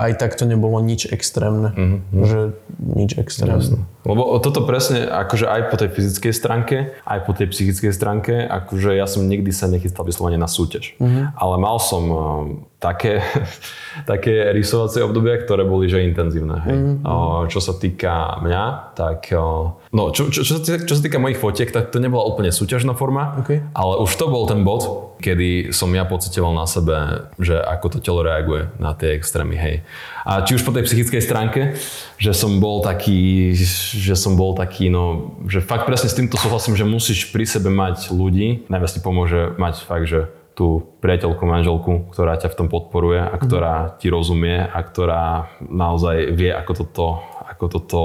[0.00, 1.76] aj tak to nebolo nič extrémne.
[1.76, 2.24] Mm-hmm.
[2.24, 2.40] Že
[2.80, 3.60] nič extrémne.
[3.60, 3.78] Jasne.
[4.08, 8.96] Lebo toto presne, akože aj po tej fyzickej stránke, aj po tej psychickej stránke, akože
[8.96, 10.96] ja som nikdy sa nechystal vyslovene na súťaž.
[10.96, 11.36] Mm-hmm.
[11.36, 12.18] Ale mal som uh,
[12.80, 13.20] také,
[14.10, 16.56] také rysovacie obdobia, ktoré boli že intenzívne.
[16.64, 16.76] Hej.
[17.04, 17.52] Mm-hmm.
[17.52, 21.20] Čo sa týka mňa, tak uh, no, čo, čo, čo, sa týka, čo sa týka
[21.20, 23.60] mojich fotiek, tak to nebola úplne súťažná forma, okay.
[23.76, 27.98] ale už to bol ten bod, kedy som ja pocitoval na sebe, že ako to
[27.98, 29.76] telo reaguje na tie extrémy, hej.
[30.22, 31.60] A či už po tej psychickej stránke,
[32.16, 33.52] že som bol taký,
[33.98, 37.68] že som bol taký, no, že fakt presne s týmto súhlasím, že musíš pri sebe
[37.68, 42.66] mať ľudí, najviac ti pomôže mať fakt, že tú priateľku, manželku, ktorá ťa v tom
[42.66, 47.06] podporuje a ktorá ti rozumie a ktorá naozaj vie, ako toto,
[47.46, 48.00] ako toto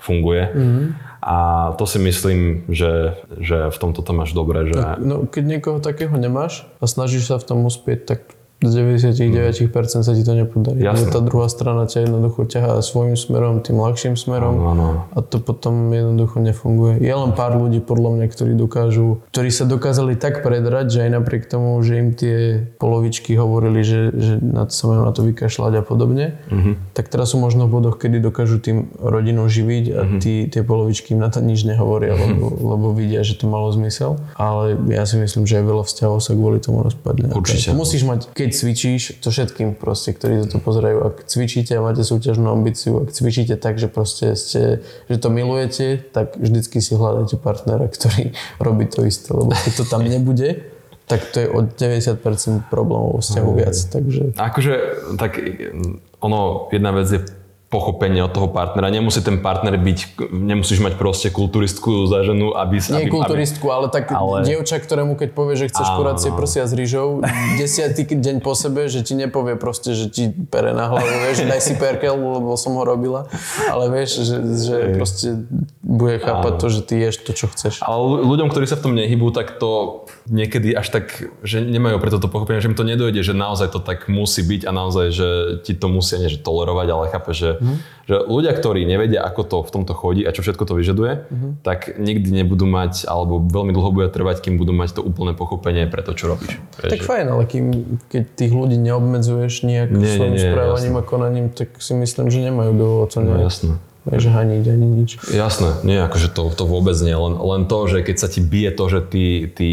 [0.00, 0.48] funguje.
[0.48, 1.07] Mm-hmm.
[1.28, 1.38] A
[1.76, 4.72] to si myslím, že, že v tomto to máš dobre.
[4.72, 4.80] Že...
[4.80, 8.20] Tak, no, keď niekoho takého nemáš a snažíš sa v tom uspieť, tak
[8.58, 9.70] z 99%
[10.02, 10.82] sa ti to nepodarí.
[10.82, 11.14] Jasne.
[11.14, 14.88] Tá druhá strana ťa jednoducho ťahá svojim smerom, tým ľahším smerom ano, ano.
[15.14, 16.98] a to potom jednoducho nefunguje.
[16.98, 21.10] Je len pár ľudí podľa mňa, ktorí dokážu, ktorí sa dokázali tak predrať, že aj
[21.22, 25.22] napriek tomu, že im tie polovičky hovorili, že, že na to sa majú na to
[25.22, 26.74] vykašľať a podobne, uh-huh.
[26.98, 30.18] tak teraz sú možno v bodoch, kedy dokážu tým rodinu živiť a uh-huh.
[30.18, 32.26] tí, tie polovičky im na to nič nehovoria, uh-huh.
[32.26, 34.18] lebo, lebo vidia, že to malo zmysel.
[34.34, 37.30] Ale ja si myslím, že aj veľa vzťahov sa kvôli tomu rozpadne.
[37.30, 37.70] Určite.
[37.70, 42.00] Musíš mať, keď keď cvičíš, to všetkým proste, ktorí to pozerajú, ak cvičíte a máte
[42.00, 47.36] súťažnú ambíciu, ak cvičíte tak, že proste ste, že to milujete, tak vždycky si hľadáte
[47.36, 50.64] partnera, ktorý robí to isté, lebo keď to tam nebude,
[51.04, 54.22] tak to je od 90% problémov vzťahu viac, takže...
[54.40, 54.74] Akože,
[55.20, 55.36] tak
[56.24, 57.20] ono, jedna vec je
[57.68, 58.88] pochopenie od toho partnera.
[58.88, 62.96] Nemusí ten partner byť, nemusíš mať proste kulturistku za ženu, aby sa...
[62.96, 64.40] Nie aby, kulturistku, aby, ale tak ale...
[64.48, 67.20] dievča, ktorému keď povie, že chceš kurácie prsia s rýžou,
[67.60, 71.46] desiatý deň po sebe, že ti nepovie proste, že ti pere na hlavu, vieš, že
[71.46, 73.28] daj si perkel, lebo som ho robila,
[73.68, 75.44] ale vieš, že, že proste
[75.84, 76.60] bude chápať Áno.
[76.64, 77.84] to, že ty ješ to, čo chceš.
[77.84, 82.16] Ale ľuďom, ktorí sa v tom nehybú, tak to niekedy až tak, že nemajú preto
[82.16, 85.28] to pochopenie, že im to nedojde, že naozaj to tak musí byť a naozaj, že
[85.68, 87.76] ti to musia nie že tolerovať, ale chápe, že Mm-hmm.
[88.08, 91.52] Že ľudia, ktorí nevedia, ako to v tomto chodí a čo všetko to vyžaduje, mm-hmm.
[91.60, 95.84] tak nikdy nebudú mať, alebo veľmi dlho bude trvať, kým budú mať to úplné pochopenie
[95.90, 96.56] pre to, čo robíš.
[96.80, 97.64] Tak fajn, ale kým,
[98.08, 101.04] keď tých ľudí neobmedzuješ nejak nie, svojim nie, nie, správaním jasné.
[101.04, 103.76] a konaním, tak si myslím, že nemajú dôvod to no, jasné.
[104.08, 105.10] že haniť ani nič.
[105.28, 108.72] Jasné, nie, akože to, to vôbec nie, len, len to, že keď sa ti bije
[108.72, 109.68] to, že ty, ty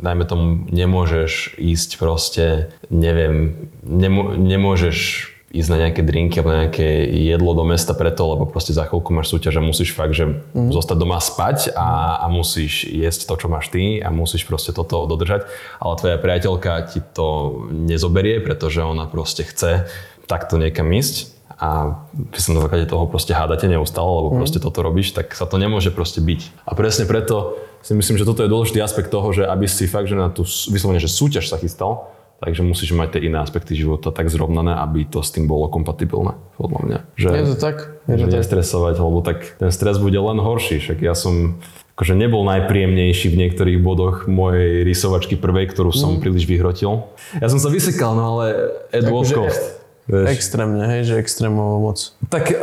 [0.00, 7.08] dajme tomu, nemôžeš ísť proste, neviem, nemô, nemôžeš ísť na nejaké drinky alebo na nejaké
[7.08, 10.70] jedlo do mesta preto, lebo proste za chvíľku máš súťaž a musíš fakt, že mm.
[10.70, 15.08] zostať doma spať a, a musíš jesť to, čo máš ty a musíš proste toto
[15.08, 15.48] dodržať,
[15.80, 19.88] ale tvoja priateľka ti to nezoberie, pretože ona proste chce
[20.28, 24.38] takto niekam ísť a vy sa na základe toho proste hádate neustále, lebo mm.
[24.44, 26.68] proste toto robíš, tak sa to nemôže proste byť.
[26.68, 30.10] A presne preto si myslím, že toto je dôležitý aspekt toho, že aby si fakt,
[30.10, 34.12] že na tú vyslovene, že súťaž sa chystal, takže musíš mať tie iné aspekty života
[34.12, 36.98] tak zrovnané, aby to s tým bolo kompatibilné, podľa mňa.
[37.16, 37.76] Že, je to tak?
[38.06, 41.56] Je že to nestresovať, lebo tak ten stres bude len horší, však ja som
[41.96, 46.20] akože nebol najpríjemnejší v niektorých bodoch mojej rysovačky prvej, ktorú som mm.
[46.20, 47.08] príliš vyhrotil.
[47.40, 48.44] Ja som sa vysekal, no ale
[48.92, 49.80] at what cost?
[50.06, 50.26] Vieš.
[50.28, 51.98] Extrémne, hej, že extrémovo moc.
[52.30, 52.56] Tak e,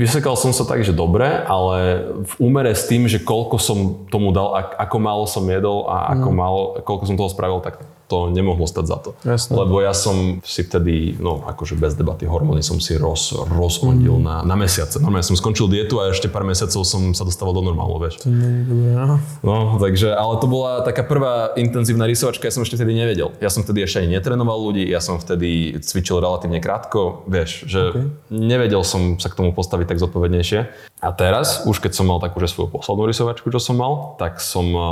[0.00, 4.32] vysekal som sa tak, že dobre, ale v úmere s tým, že koľko som tomu
[4.32, 6.36] dal, ako málo som jedol a ako mm.
[6.38, 9.10] málo, koľko som toho spravil, tak to nemohlo stať za to.
[9.26, 9.52] Jasne.
[9.58, 14.24] Lebo ja som si vtedy, no akože bez debaty, hormóny som si roz, rozhodil mm.
[14.24, 15.02] na, na mesiace.
[15.02, 18.22] Normálne som skončil dietu a ešte pár mesiacov som sa dostával do normálu, vieš.
[18.22, 19.16] To nie je dobré, no.
[19.42, 19.56] no.
[19.82, 23.34] takže, ale to bola taká prvá intenzívna rysovačka, ja som ešte vtedy nevedel.
[23.42, 27.90] Ja som vtedy ešte ani netrenoval ľudí, ja som vtedy cvičil relatívne krátko, vieš, že
[27.90, 28.06] okay.
[28.30, 30.94] nevedel som sa k tomu postaviť tak zodpovednejšie.
[31.04, 34.40] A teraz, už keď som mal takú, že svoju poslednú rysovačku, čo som mal, tak
[34.40, 34.84] som uh,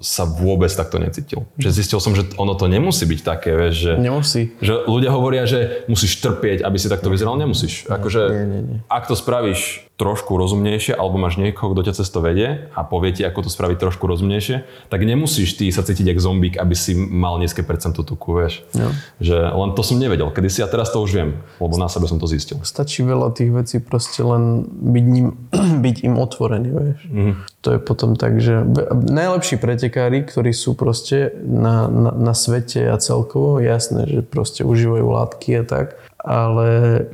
[0.00, 1.44] sa vôbec takto necítil.
[1.60, 4.56] Že zistil som, že ono to nemusí byť také, vieš, že, nemusí.
[4.64, 7.84] že ľudia hovoria, že musíš trpieť, aby si takto vyzeral, nemusíš.
[7.86, 8.78] Akože, nie, nie, nie.
[8.88, 13.16] ak to spravíš trošku rozumnejšie, alebo máš niekoho, kto ťa cez to vedie a povie
[13.16, 16.92] ti, ako to spraviť trošku rozumnejšie, tak nemusíš ty sa cítiť ako zombík, aby si
[16.94, 18.60] mal nízke percento tuku, vieš.
[18.76, 18.92] No.
[19.24, 22.04] Že len to som nevedel kedy si a teraz to už viem, lebo na sebe
[22.04, 22.60] som to zistil.
[22.60, 25.26] Stačí veľa tých vecí proste len byť, ním,
[25.84, 27.00] byť im otvorený, vieš.
[27.08, 27.34] Mm.
[27.64, 33.00] To je potom tak, že najlepší pretekári, ktorí sú proste na, na, na svete a
[33.00, 36.68] celkovo, jasné, že proste užívajú látky a tak, ale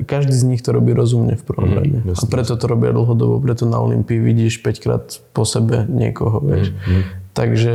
[0.09, 1.97] každý z nich to robí rozumne v prvom mm, rade.
[2.01, 5.05] Mm, a preto to robia dlhodobo, preto na Olympii vidíš 5 krát
[5.37, 6.73] po sebe niekoho, vieš.
[6.73, 7.03] Mm, mm.
[7.33, 7.73] Takže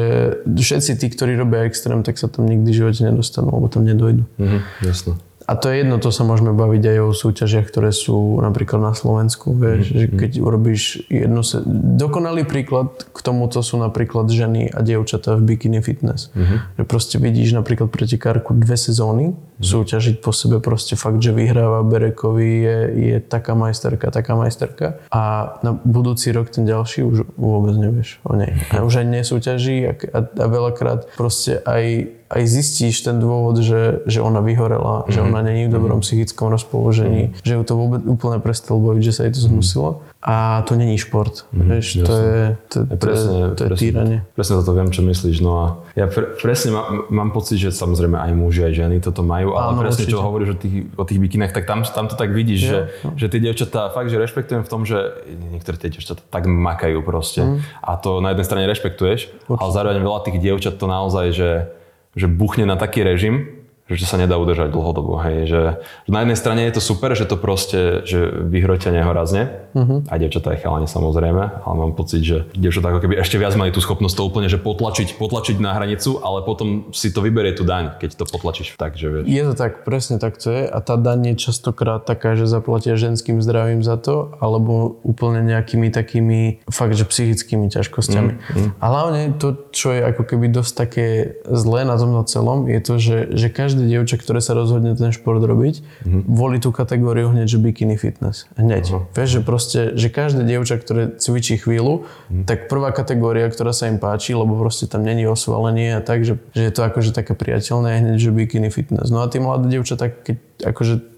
[0.51, 4.27] všetci tí, ktorí robia extrém, tak sa tam nikdy v živote nedostanú, alebo tam nedojdu.
[4.39, 5.19] Mm, jasno.
[5.49, 8.93] A to je jedno, to sa môžeme baviť aj o súťažiach, ktoré sú napríklad na
[8.93, 9.97] Slovensku, vieš, mm-hmm.
[9.97, 11.41] že keď urobíš jednu...
[11.41, 11.65] Se...
[11.97, 16.29] Dokonalý príklad k tomuto sú napríklad ženy a dievčatá v bikini fitness.
[16.37, 16.77] Mm-hmm.
[16.77, 19.65] Že proste vidíš napríklad pretekárku dve sezóny, mm-hmm.
[19.65, 22.79] súťažiť po sebe proste fakt, že vyhráva Berekovi, je,
[23.09, 28.37] je taká majsterka, taká majsterka a na budúci rok ten ďalší už vôbec nevieš o
[28.37, 28.53] nej.
[28.77, 34.05] A už aj nesúťaží a, a, a veľakrát proste aj aj zistíš ten dôvod, že,
[34.05, 35.13] že ona vyhorela, mm-hmm.
[35.13, 36.05] že ona není v dobrom mm-hmm.
[36.05, 37.45] psychickom rozpoložení, mm-hmm.
[37.45, 39.47] že ju to vôbec úplne prestalo baviť, že sa jej to mhm.
[39.49, 39.91] zhnusilo.
[40.19, 41.69] A to není šport, mm-hmm.
[41.71, 44.19] vieš, to je, to, to, presne, to je presne, týranie.
[44.35, 45.37] Presne toto viem, čo myslíš.
[45.41, 45.65] No a
[45.95, 49.79] ja pre, presne má, mám pocit, že samozrejme aj muži, aj ženy toto majú, ale
[49.79, 50.19] Áno, presne určite.
[50.19, 52.79] čo hovoríš o tých, o tých bikinách, tak tam, tam to tak vidíš, ja, že,
[53.07, 53.11] no.
[53.15, 54.99] že tie dievčatá fakt, že rešpektujem v tom, že
[55.55, 57.47] niektoré tie dievčatá tak makajú proste.
[57.47, 57.63] Mm.
[57.81, 59.61] A to na jednej strane rešpektuješ, určite.
[59.63, 61.79] ale zároveň veľa tých dievčat to naozaj, že
[62.17, 63.58] že buchne na taký režim,
[63.89, 65.17] že sa nedá udržať dlhodobo.
[65.25, 65.49] Hej.
[65.49, 65.63] Že,
[66.05, 70.05] že na jednej strane je to super, že to proste, že vyhrotia nehorazne, uh-huh.
[70.09, 73.73] aj devčatá aj chalani samozrejme, ale mám pocit, že devčatá ako keby ešte viac mali
[73.73, 77.65] tú schopnosť to úplne, že potlačiť, potlačiť na hranicu, ale potom si to vyberie tú
[77.65, 79.25] daň, keď to potlačíš tak, že vieš.
[79.29, 82.99] Je to tak, presne tak to je a tá daň je častokrát taká, že zaplatia
[82.99, 88.33] ženským zdravím za to, alebo úplne nejakými takými fakt, že psychickými ťažkosťami.
[88.35, 88.69] Mm, mm.
[88.83, 91.07] A hlavne to, čo je ako keby dosť také
[91.47, 95.15] zlé na tomto celom, je to, že, že každý každé dievča, ktoré sa rozhodne ten
[95.15, 96.23] šport robiť, mm-hmm.
[96.27, 98.51] volí tú kategóriu hneď, že bikini fitness.
[98.59, 98.85] Hneď.
[98.91, 99.07] Uh-huh.
[99.15, 102.43] Vieš, že proste, že každé dievča, ktoré cvičí chvíľu, mm-hmm.
[102.43, 106.43] tak prvá kategória, ktorá sa im páči, lebo proste tam není osvalenie a tak, že,
[106.59, 109.15] že je to akože také priateľné, hneď, že bikini fitness.
[109.15, 110.37] No a tí mladé dievča, tak keď
[110.75, 111.18] akože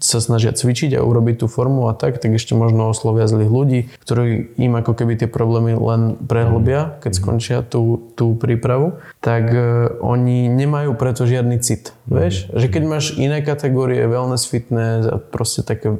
[0.00, 3.80] sa snažia cvičiť a urobiť tú formu a tak, tak ešte možno oslovia zlých ľudí,
[4.04, 7.20] ktorí im ako keby tie problémy len prehlbia, keď mhm.
[7.20, 11.96] skončia tú, tú prípravu, tak uh, oni nemajú preto žiadny cit.
[12.06, 12.12] Mhm.
[12.12, 12.34] Vieš?
[12.52, 15.96] Že keď máš iné kategórie, wellness fitness a proste také,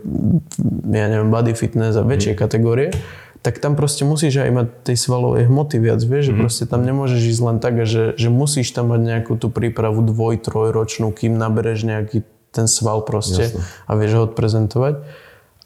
[0.89, 2.39] ja neviem, body fitness a väčšie mhm.
[2.39, 2.89] kategórie,
[3.45, 7.21] tak tam proste musíš aj mať tej svalovej hmoty viac, vieš, že proste tam nemôžeš
[7.29, 11.85] ísť len tak, že, že musíš tam mať nejakú tú prípravu dvoj, trojročnú, kým nabereš
[11.85, 12.25] nejaký
[12.55, 13.61] ten sval proste Jasne.
[13.61, 15.03] a vieš ho odprezentovať.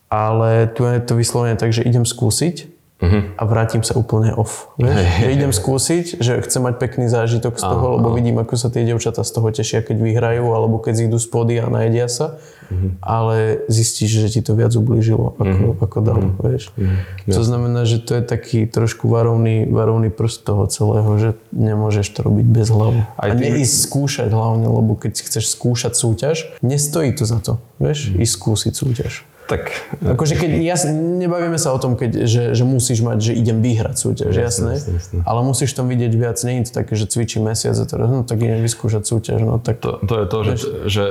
[0.08, 3.30] Ale tu je to vyslovene tak, že idem skúsiť Uh-huh.
[3.38, 4.74] a vrátim sa úplne off.
[4.74, 4.90] Vieš?
[4.90, 8.74] Hey, že idem skúsiť, že chcem mať pekný zážitok z toho, lebo vidím, ako sa
[8.74, 12.42] tie devčatá z toho tešia, keď vyhrajú, alebo keď zídu z pody a najedia sa.
[12.68, 12.98] Uh-huh.
[12.98, 15.86] Ale zistíš, že ti to viac ublížilo, ako, uh-huh.
[15.86, 16.26] ako dalo.
[16.26, 16.42] Uh-huh.
[16.50, 16.74] Vieš?
[16.74, 16.98] Uh-huh.
[17.30, 22.26] To znamená, že to je taký trošku varovný, varovný prst toho celého, že nemôžeš to
[22.26, 23.06] robiť bez hlavy.
[23.14, 27.62] Aj a neísť skúšať hlavne, lebo keď chceš skúšať súťaž, nestojí to za to.
[27.78, 28.10] Vieš?
[28.10, 28.26] Uh-huh.
[28.26, 29.22] Ísť skúsiť súťaž.
[29.48, 29.72] Tak
[30.04, 33.96] Akože keď, jas, nebavíme sa o tom, keď, že, že musíš mať, že idem vyhrať
[33.96, 35.18] súťaž, jasné, jasné, jasné.
[35.24, 38.22] ale musíš tam vidieť viac, nie je to také, že cvičí mesiac a teraz, no
[38.28, 40.54] tak idem vyskúšať súťaž, no tak to, to je to, že,
[40.86, 41.04] že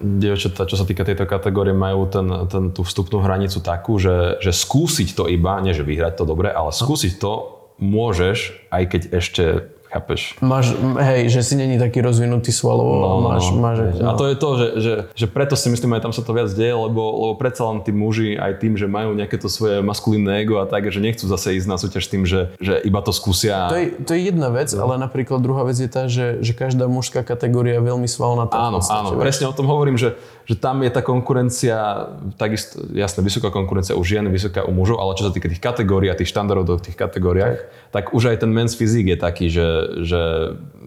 [0.00, 4.54] dievčatá, čo sa týka tejto kategórie, majú ten, ten, tú vstupnú hranicu takú, že, že
[4.54, 9.44] skúsiť to iba, nie že vyhrať to dobre, ale skúsiť to môžeš, aj keď ešte
[9.90, 10.38] Chápeš?
[10.38, 10.70] Máš,
[11.02, 14.06] hej, že si není taký rozvinutý svalovo, no, máš, máš, no.
[14.06, 16.46] A to je to, že, že, že preto si myslím, aj tam sa to viac
[16.54, 20.30] deje, lebo, lebo predsa len tí muži aj tým, že majú nejaké to svoje maskulínne
[20.38, 23.66] ego a tak, že nechcú zase ísť na súťaž tým, že, že iba to skúsia.
[23.66, 24.86] To je, to je jedna vec, no.
[24.86, 28.70] ale napríklad druhá vec je tá, že, že každá mužská kategória je veľmi svalnatá.
[28.70, 30.14] Áno, áno, presne o tom hovorím, že,
[30.44, 35.16] že tam je tá konkurencia, takisto, jasne, vysoká konkurencia u žien, vysoká u mužov, ale
[35.16, 37.56] čo sa týka tých kategórií a tých štandardov v tých kategóriách,
[37.92, 38.10] tak.
[38.10, 39.68] tak už aj ten men's fyzik je taký, že
[40.02, 40.22] že,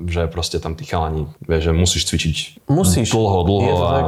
[0.08, 2.38] že proste tam tí chalani, vieš, že musíš cvičiť
[2.70, 3.12] musíš.
[3.14, 3.74] dlho, dlho.
[3.84, 3.90] A...
[3.90, 4.06] tak,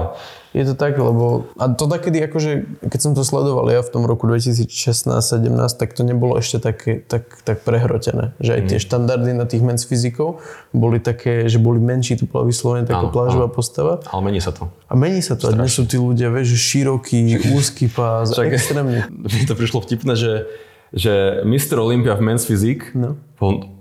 [0.55, 4.07] je to tak, lebo a to takedy akože, keď som to sledoval ja v tom
[4.07, 5.11] roku 2016-17,
[5.75, 8.31] tak to nebolo ešte také, tak, tak prehrotené.
[8.39, 8.85] Že aj tie mm.
[8.87, 10.39] štandardy na tých men's fyzikov
[10.71, 13.99] boli také, že boli menší, to bola vyslovene taká plážová postava.
[14.07, 14.71] Ale mení sa to.
[14.87, 15.51] A mení sa to.
[15.51, 15.59] Strašne.
[15.59, 19.11] A dnes sú tí ľudia, vieš, široký, úzky pás, Čak, extrémne.
[19.35, 20.47] Mi to prišlo vtipné, že
[20.95, 21.75] že Mr.
[21.75, 23.19] Olympia v Men's Physique no.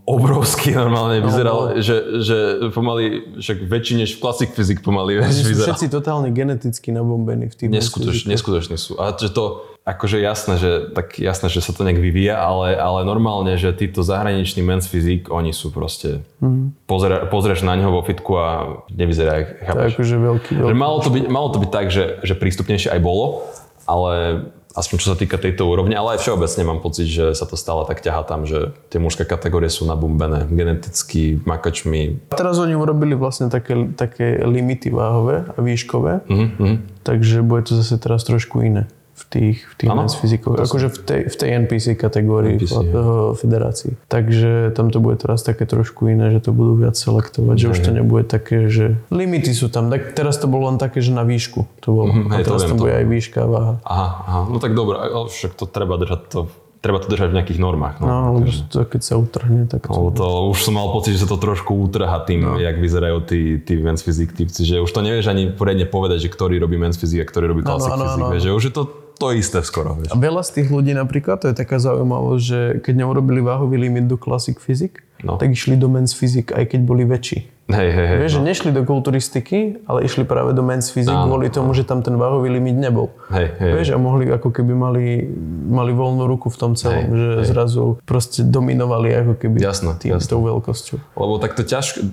[0.05, 1.81] Obrovský normálne no, vyzeral, no.
[1.81, 2.39] Že, že
[2.77, 5.73] pomaly, však väčší než v Classic Physique pomaly sú vyzeral.
[5.73, 9.01] všetci totálne geneticky nabombení v tým Neskutoč, Neskutočne sú.
[9.01, 13.09] A že to, akože jasné, že, tak jasné, že sa to nejak vyvíja, ale, ale
[13.09, 16.85] normálne, že títo zahraniční men's fyzik, oni sú proste, mm.
[16.85, 18.49] pozera, pozrieš na neho vo fitku a
[18.93, 19.73] nevyzerá, chápeš?
[19.73, 20.73] To je akože veľký, veľký.
[20.73, 23.45] Že malo, to byť, malo to byť tak, že, že prístupnejšie aj bolo,
[23.89, 24.45] ale
[24.75, 27.87] aspoň čo sa týka tejto úrovne, ale aj všeobecne mám pocit, že sa to stále
[27.87, 32.18] tak ťahá tam, že tie mužské kategórie sú nabumbené geneticky, makačmi.
[32.35, 37.07] Teraz oni urobili vlastne také, také limity váhové a výškové, mm-hmm.
[37.07, 40.99] takže bude to zase teraz trošku iné v tých, v tých men's fyzikov, akože v
[41.07, 42.95] tej, v tej NPC kategórii NPC, v,
[43.39, 43.93] federácii.
[44.11, 47.79] Takže tam to bude teraz také trošku iné, že to budú viac selektovať, že už
[47.79, 49.87] to nebude také, že limity sú tam.
[49.87, 52.11] Tak teraz to bolo len také, že na výšku to bolo.
[52.11, 52.99] Mm, a teraz to, to bude to.
[52.99, 53.75] aj výška váha.
[53.87, 54.99] Aha, aha, no tak dobré,
[55.31, 56.41] však to treba držať to
[56.85, 57.97] treba to držať v nejakých normách.
[58.05, 60.12] No, no lebo to, keď sa utrhne, tak to...
[60.12, 60.53] to...
[60.53, 62.61] Už som mal pocit, že sa to trošku utrha tým, no.
[62.61, 66.29] jak vyzerajú tí, tí men's physique typci, že už to nevieš ani poriadne povedať, že
[66.29, 68.37] ktorý robí men's physique a ktorý robí classic no, no, no, no, no.
[68.37, 69.95] že už je to to isté skoro.
[69.95, 70.11] Vieš.
[70.11, 74.11] A veľa z tých ľudí napríklad, to je taká zaujímavosť, že keď neurobili váhový limit
[74.11, 75.39] do Classic Physics, no.
[75.39, 77.54] tak išli do Men's Physics, aj keď boli väčší.
[77.65, 78.19] Hej, hej, hej.
[78.21, 78.37] Vieš, no.
[78.37, 81.77] že nešli do kulturistiky, ale išli práve do men's physics no, kvôli tomu, no.
[81.77, 83.17] že tam ten váhový limit nebol.
[83.33, 83.73] Hej, hej.
[83.81, 85.25] Vieš, a mohli ako keby mali,
[85.73, 87.47] mali voľnú ruku v tom celom, hej, že hej.
[87.57, 90.29] zrazu proste dominovali ako keby jasné, tým, jasné.
[90.29, 91.17] tou veľkosťou.
[91.17, 92.05] Lebo takto ťažko,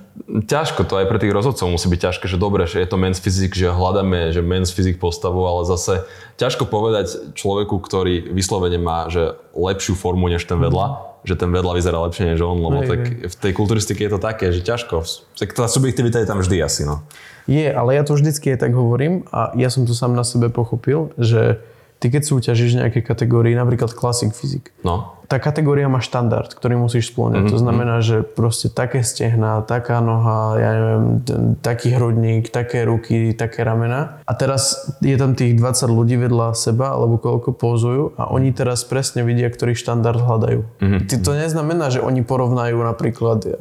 [0.47, 3.20] ťažko to aj pre tých rozhodcov musí byť ťažké, že dobre, že je to men's
[3.20, 6.08] physics, že hľadáme, že men's physics postavu, ale zase
[6.39, 11.54] ťažko povedať človeku, ktorý vyslovene má že lepšiu formu než ten vedľa, mm že ten
[11.54, 13.30] vedľa vyzerá lepšie než on, lebo hej, tak hej.
[13.30, 15.06] v tej kulturistike je to také, že ťažko.
[15.38, 17.06] Tak tá subjektivita je tam vždy asi, no.
[17.45, 20.49] Je, ale ja to vždycky aj tak hovorím a ja som to sám na sebe
[20.49, 21.62] pochopil, že
[22.02, 26.76] ty keď súťažíš v nejakej kategórii, napríklad Classic Physics, no tá kategória má štandard, ktorý
[26.76, 27.48] musíš splňať.
[27.48, 27.54] Mm-hmm.
[27.56, 33.32] To znamená, že proste také stehná, taká noha, ja neviem, ten, taký hrudník, také ruky,
[33.32, 34.20] také ramena.
[34.28, 38.84] A teraz je tam tých 20 ľudí vedľa seba, alebo koľko pózujú a oni teraz
[38.84, 40.68] presne vidia, ktorý štandard hľadajú.
[40.84, 41.24] Mm-hmm.
[41.24, 43.52] To neznamená, že oni porovnajú napríklad, e,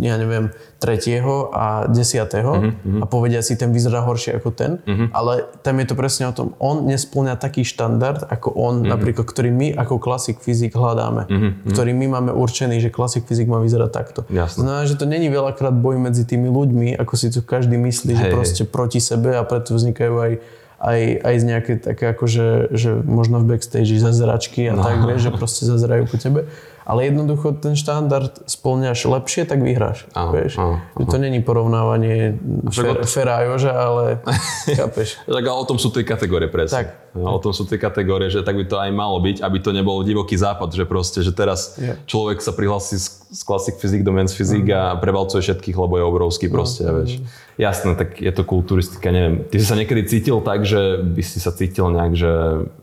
[0.00, 0.48] ja neviem,
[0.80, 3.00] tretieho a desiatého mm-hmm.
[3.02, 5.12] a povedia si, ten vyzerá horšie ako ten, mm-hmm.
[5.12, 8.88] ale tam je to presne o tom, on nesplňa taký štandard, ako on, mm-hmm.
[8.88, 11.50] napríklad, ktorý my ako klasik fyzik fyzik hľadáme, mm-hmm.
[11.74, 14.20] ktorý my máme určený, že klasik fyzik má vyzerať takto.
[14.30, 14.62] Jasne.
[14.62, 18.20] Znamená, že to není veľakrát boj medzi tými ľuďmi, ako si to každý myslí, hey.
[18.22, 20.32] že proste proti sebe a preto vznikajú aj
[20.80, 24.80] aj, aj z nejaké také akože, že možno v backstage zazračky a no.
[24.80, 26.48] tak, vieš, že proste zazerajú po tebe
[26.90, 30.10] ale jednoducho ten štandard splňaš lepšie, tak vyhráš.
[30.10, 30.58] Áno, vieš?
[30.58, 31.06] Áno, áno.
[31.06, 32.34] To není porovnávanie
[32.74, 34.18] fer, Fera a Joža, ale
[34.78, 35.22] chápeš.
[35.22, 36.82] tak ale o tom sú tie kategórie presne.
[36.82, 37.09] Tak.
[37.10, 39.74] No, o tom sú tie kategórie, že tak by to aj malo byť, aby to
[39.74, 41.98] nebol divoký západ, že proste, že teraz yeah.
[42.06, 44.78] človek sa prihlási z, z Classic Physics do Men's Physics mm.
[44.78, 46.94] a prevalcuje všetkých, lebo je obrovský no, proste, mm.
[47.02, 47.12] vieš.
[47.58, 49.42] Jasné, tak je to kulturistika, neviem.
[49.44, 52.32] Ty si sa niekedy cítil tak, že by si sa cítil nejak, že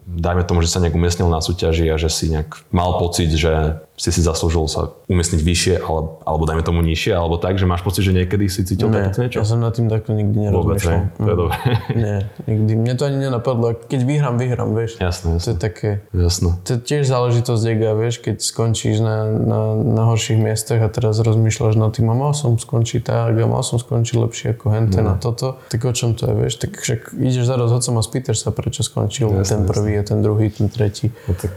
[0.06, 3.82] dajme tomu, že sa nejak umiestnil na súťaži a že si nejak mal pocit, že
[3.98, 7.82] si si zaslúžil sa umiestniť vyššie, ale, alebo dajme tomu nižšie, alebo tak, že máš
[7.82, 9.38] pocit, že niekedy si cítil Nie, takéto niečo?
[9.42, 11.00] ja som nad tým takto nikdy nerozmýšľal.
[11.02, 11.58] Vôbec, to je dobré.
[11.98, 12.72] Nie, nikdy.
[12.78, 13.74] Mne to ani nenapadlo.
[13.90, 14.98] Keď vyhrám, vyhrám, vieš.
[14.98, 15.48] Jasné, To jasné.
[15.48, 16.50] je také, Jasné.
[16.60, 21.18] to je tiež záležitosť ega, vieš, keď skončíš na, na, na horších miestach a teraz
[21.18, 25.06] rozmýšľaš nad tým, a mal som skončiť tak, a mal som skončiť lepšie ako henten
[25.06, 25.14] No.
[25.14, 28.38] a toto, tak o čom to je, vieš, tak však ideš za rozhodcom a spýtaš
[28.40, 31.14] sa, prečo skončil Jasné, ten prvý a ten druhý, ten tretí.
[31.24, 31.54] No tak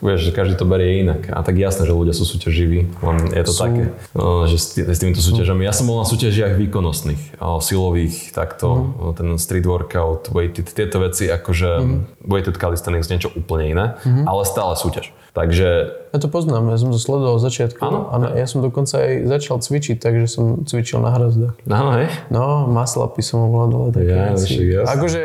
[0.00, 1.28] vieš, že každý to berie inak.
[1.28, 3.60] A tak jasné, že ľudia sú súťaživí, len je to Sú.
[3.62, 3.82] také,
[4.12, 5.62] no, že s, tý- s týmito súťažami.
[5.62, 8.66] Ja som bol na súťažiach výkonnostných, silových, takto,
[8.96, 11.83] o, ten street workout, weighted, tieto veci, akože
[12.20, 13.86] weighted calisthenics, niečo úplne iné,
[14.22, 15.12] ale stále súťaž.
[15.30, 15.68] Takže
[16.08, 18.06] Ja to poznám, ja som to sledoval od začiatku Áno.
[18.06, 21.58] a ja som dokonca aj začal cvičiť, takže som cvičil na hrazdách.
[21.64, 22.06] áno, hej.
[22.28, 24.62] No, maslapy som ovládal také Ja, veci.
[24.70, 25.20] Akože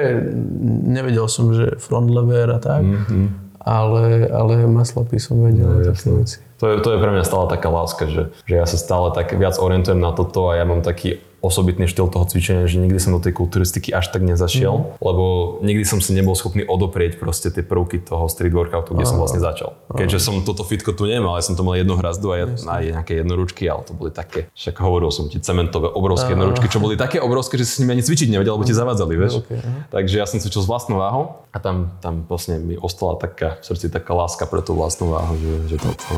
[0.84, 3.26] nevedel som, že front lever a tak, Mhm.
[3.60, 6.42] ale, ale maslapy som vedel No, také veci.
[6.60, 9.32] To je, to je pre mňa stále taká láska, že, že ja sa stále tak
[9.32, 13.16] viac orientujem na toto a ja mám taký osobitný štýl toho cvičenia, že nikdy som
[13.16, 14.86] do tej kulturistiky až tak nezašiel, Mhm.
[15.00, 15.24] lebo
[15.64, 19.40] nikdy som si nebol schopný odoprieť proste tie prvky toho street workoutu, kde som vlastne
[19.40, 19.80] začal.
[19.88, 22.84] Keďže som toto fitko tu nemal, ja som to mal jednu hrazdu a jed, aj
[22.92, 27.00] nejaké jednoručky, ale to boli také, však hovoril som ti, cementové, obrovské jednoručky, čo boli
[27.00, 29.40] také obrovské, že si s nimi ani cvičiť nevedel, lebo ti zavádzali, vieš.
[29.48, 29.88] Aha.
[29.96, 33.64] Takže ja som cvičil s vlastnou váhou a tam, tam vlastne mi ostala taká v
[33.64, 36.14] srdci taká láska pre tú vlastnú váhu, že, že to, to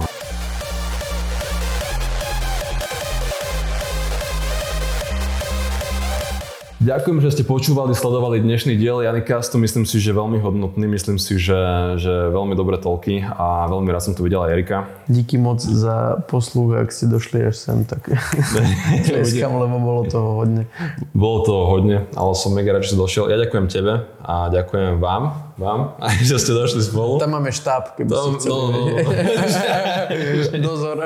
[6.82, 9.54] Ďakujem, že ste počúvali, sledovali dnešný diel Janikast.
[9.54, 11.54] Myslím si, že veľmi hodnotný, myslím si, že,
[12.02, 14.90] že veľmi dobré tolky a veľmi rád som tu videl aj Erika.
[15.06, 18.10] Díky moc za posluch, ak ste došli až sem, tak
[19.06, 20.66] tleskam, lebo bolo toho hodne.
[21.14, 23.30] Bolo to hodne, ale som mega rád, že si došiel.
[23.30, 25.24] Ja ďakujem tebe a ďakujem vám,
[25.56, 27.18] vám, aj že ste došli spolu.
[27.18, 28.58] Tam máme štáb, keby No, ste chceli.
[28.58, 28.80] no,
[30.52, 30.62] no.
[30.62, 30.98] Dozor.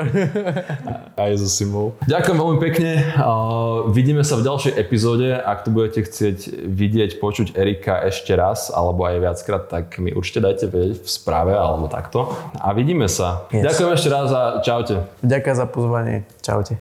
[1.16, 1.96] Aj so Simou.
[2.04, 2.90] Ďakujem veľmi pekne.
[3.14, 5.32] Uh, vidíme sa v ďalšej epizóde.
[5.32, 10.42] Ak tu budete chcieť vidieť, počuť Erika ešte raz, alebo aj viackrát, tak mi určite
[10.42, 12.28] dajte vedieť v správe alebo takto.
[12.54, 13.48] A vidíme sa.
[13.48, 13.64] Yes.
[13.66, 14.94] Ďakujem ešte raz a čaute.
[15.22, 16.16] Ďakujem za pozvanie.
[16.38, 16.74] Čaute.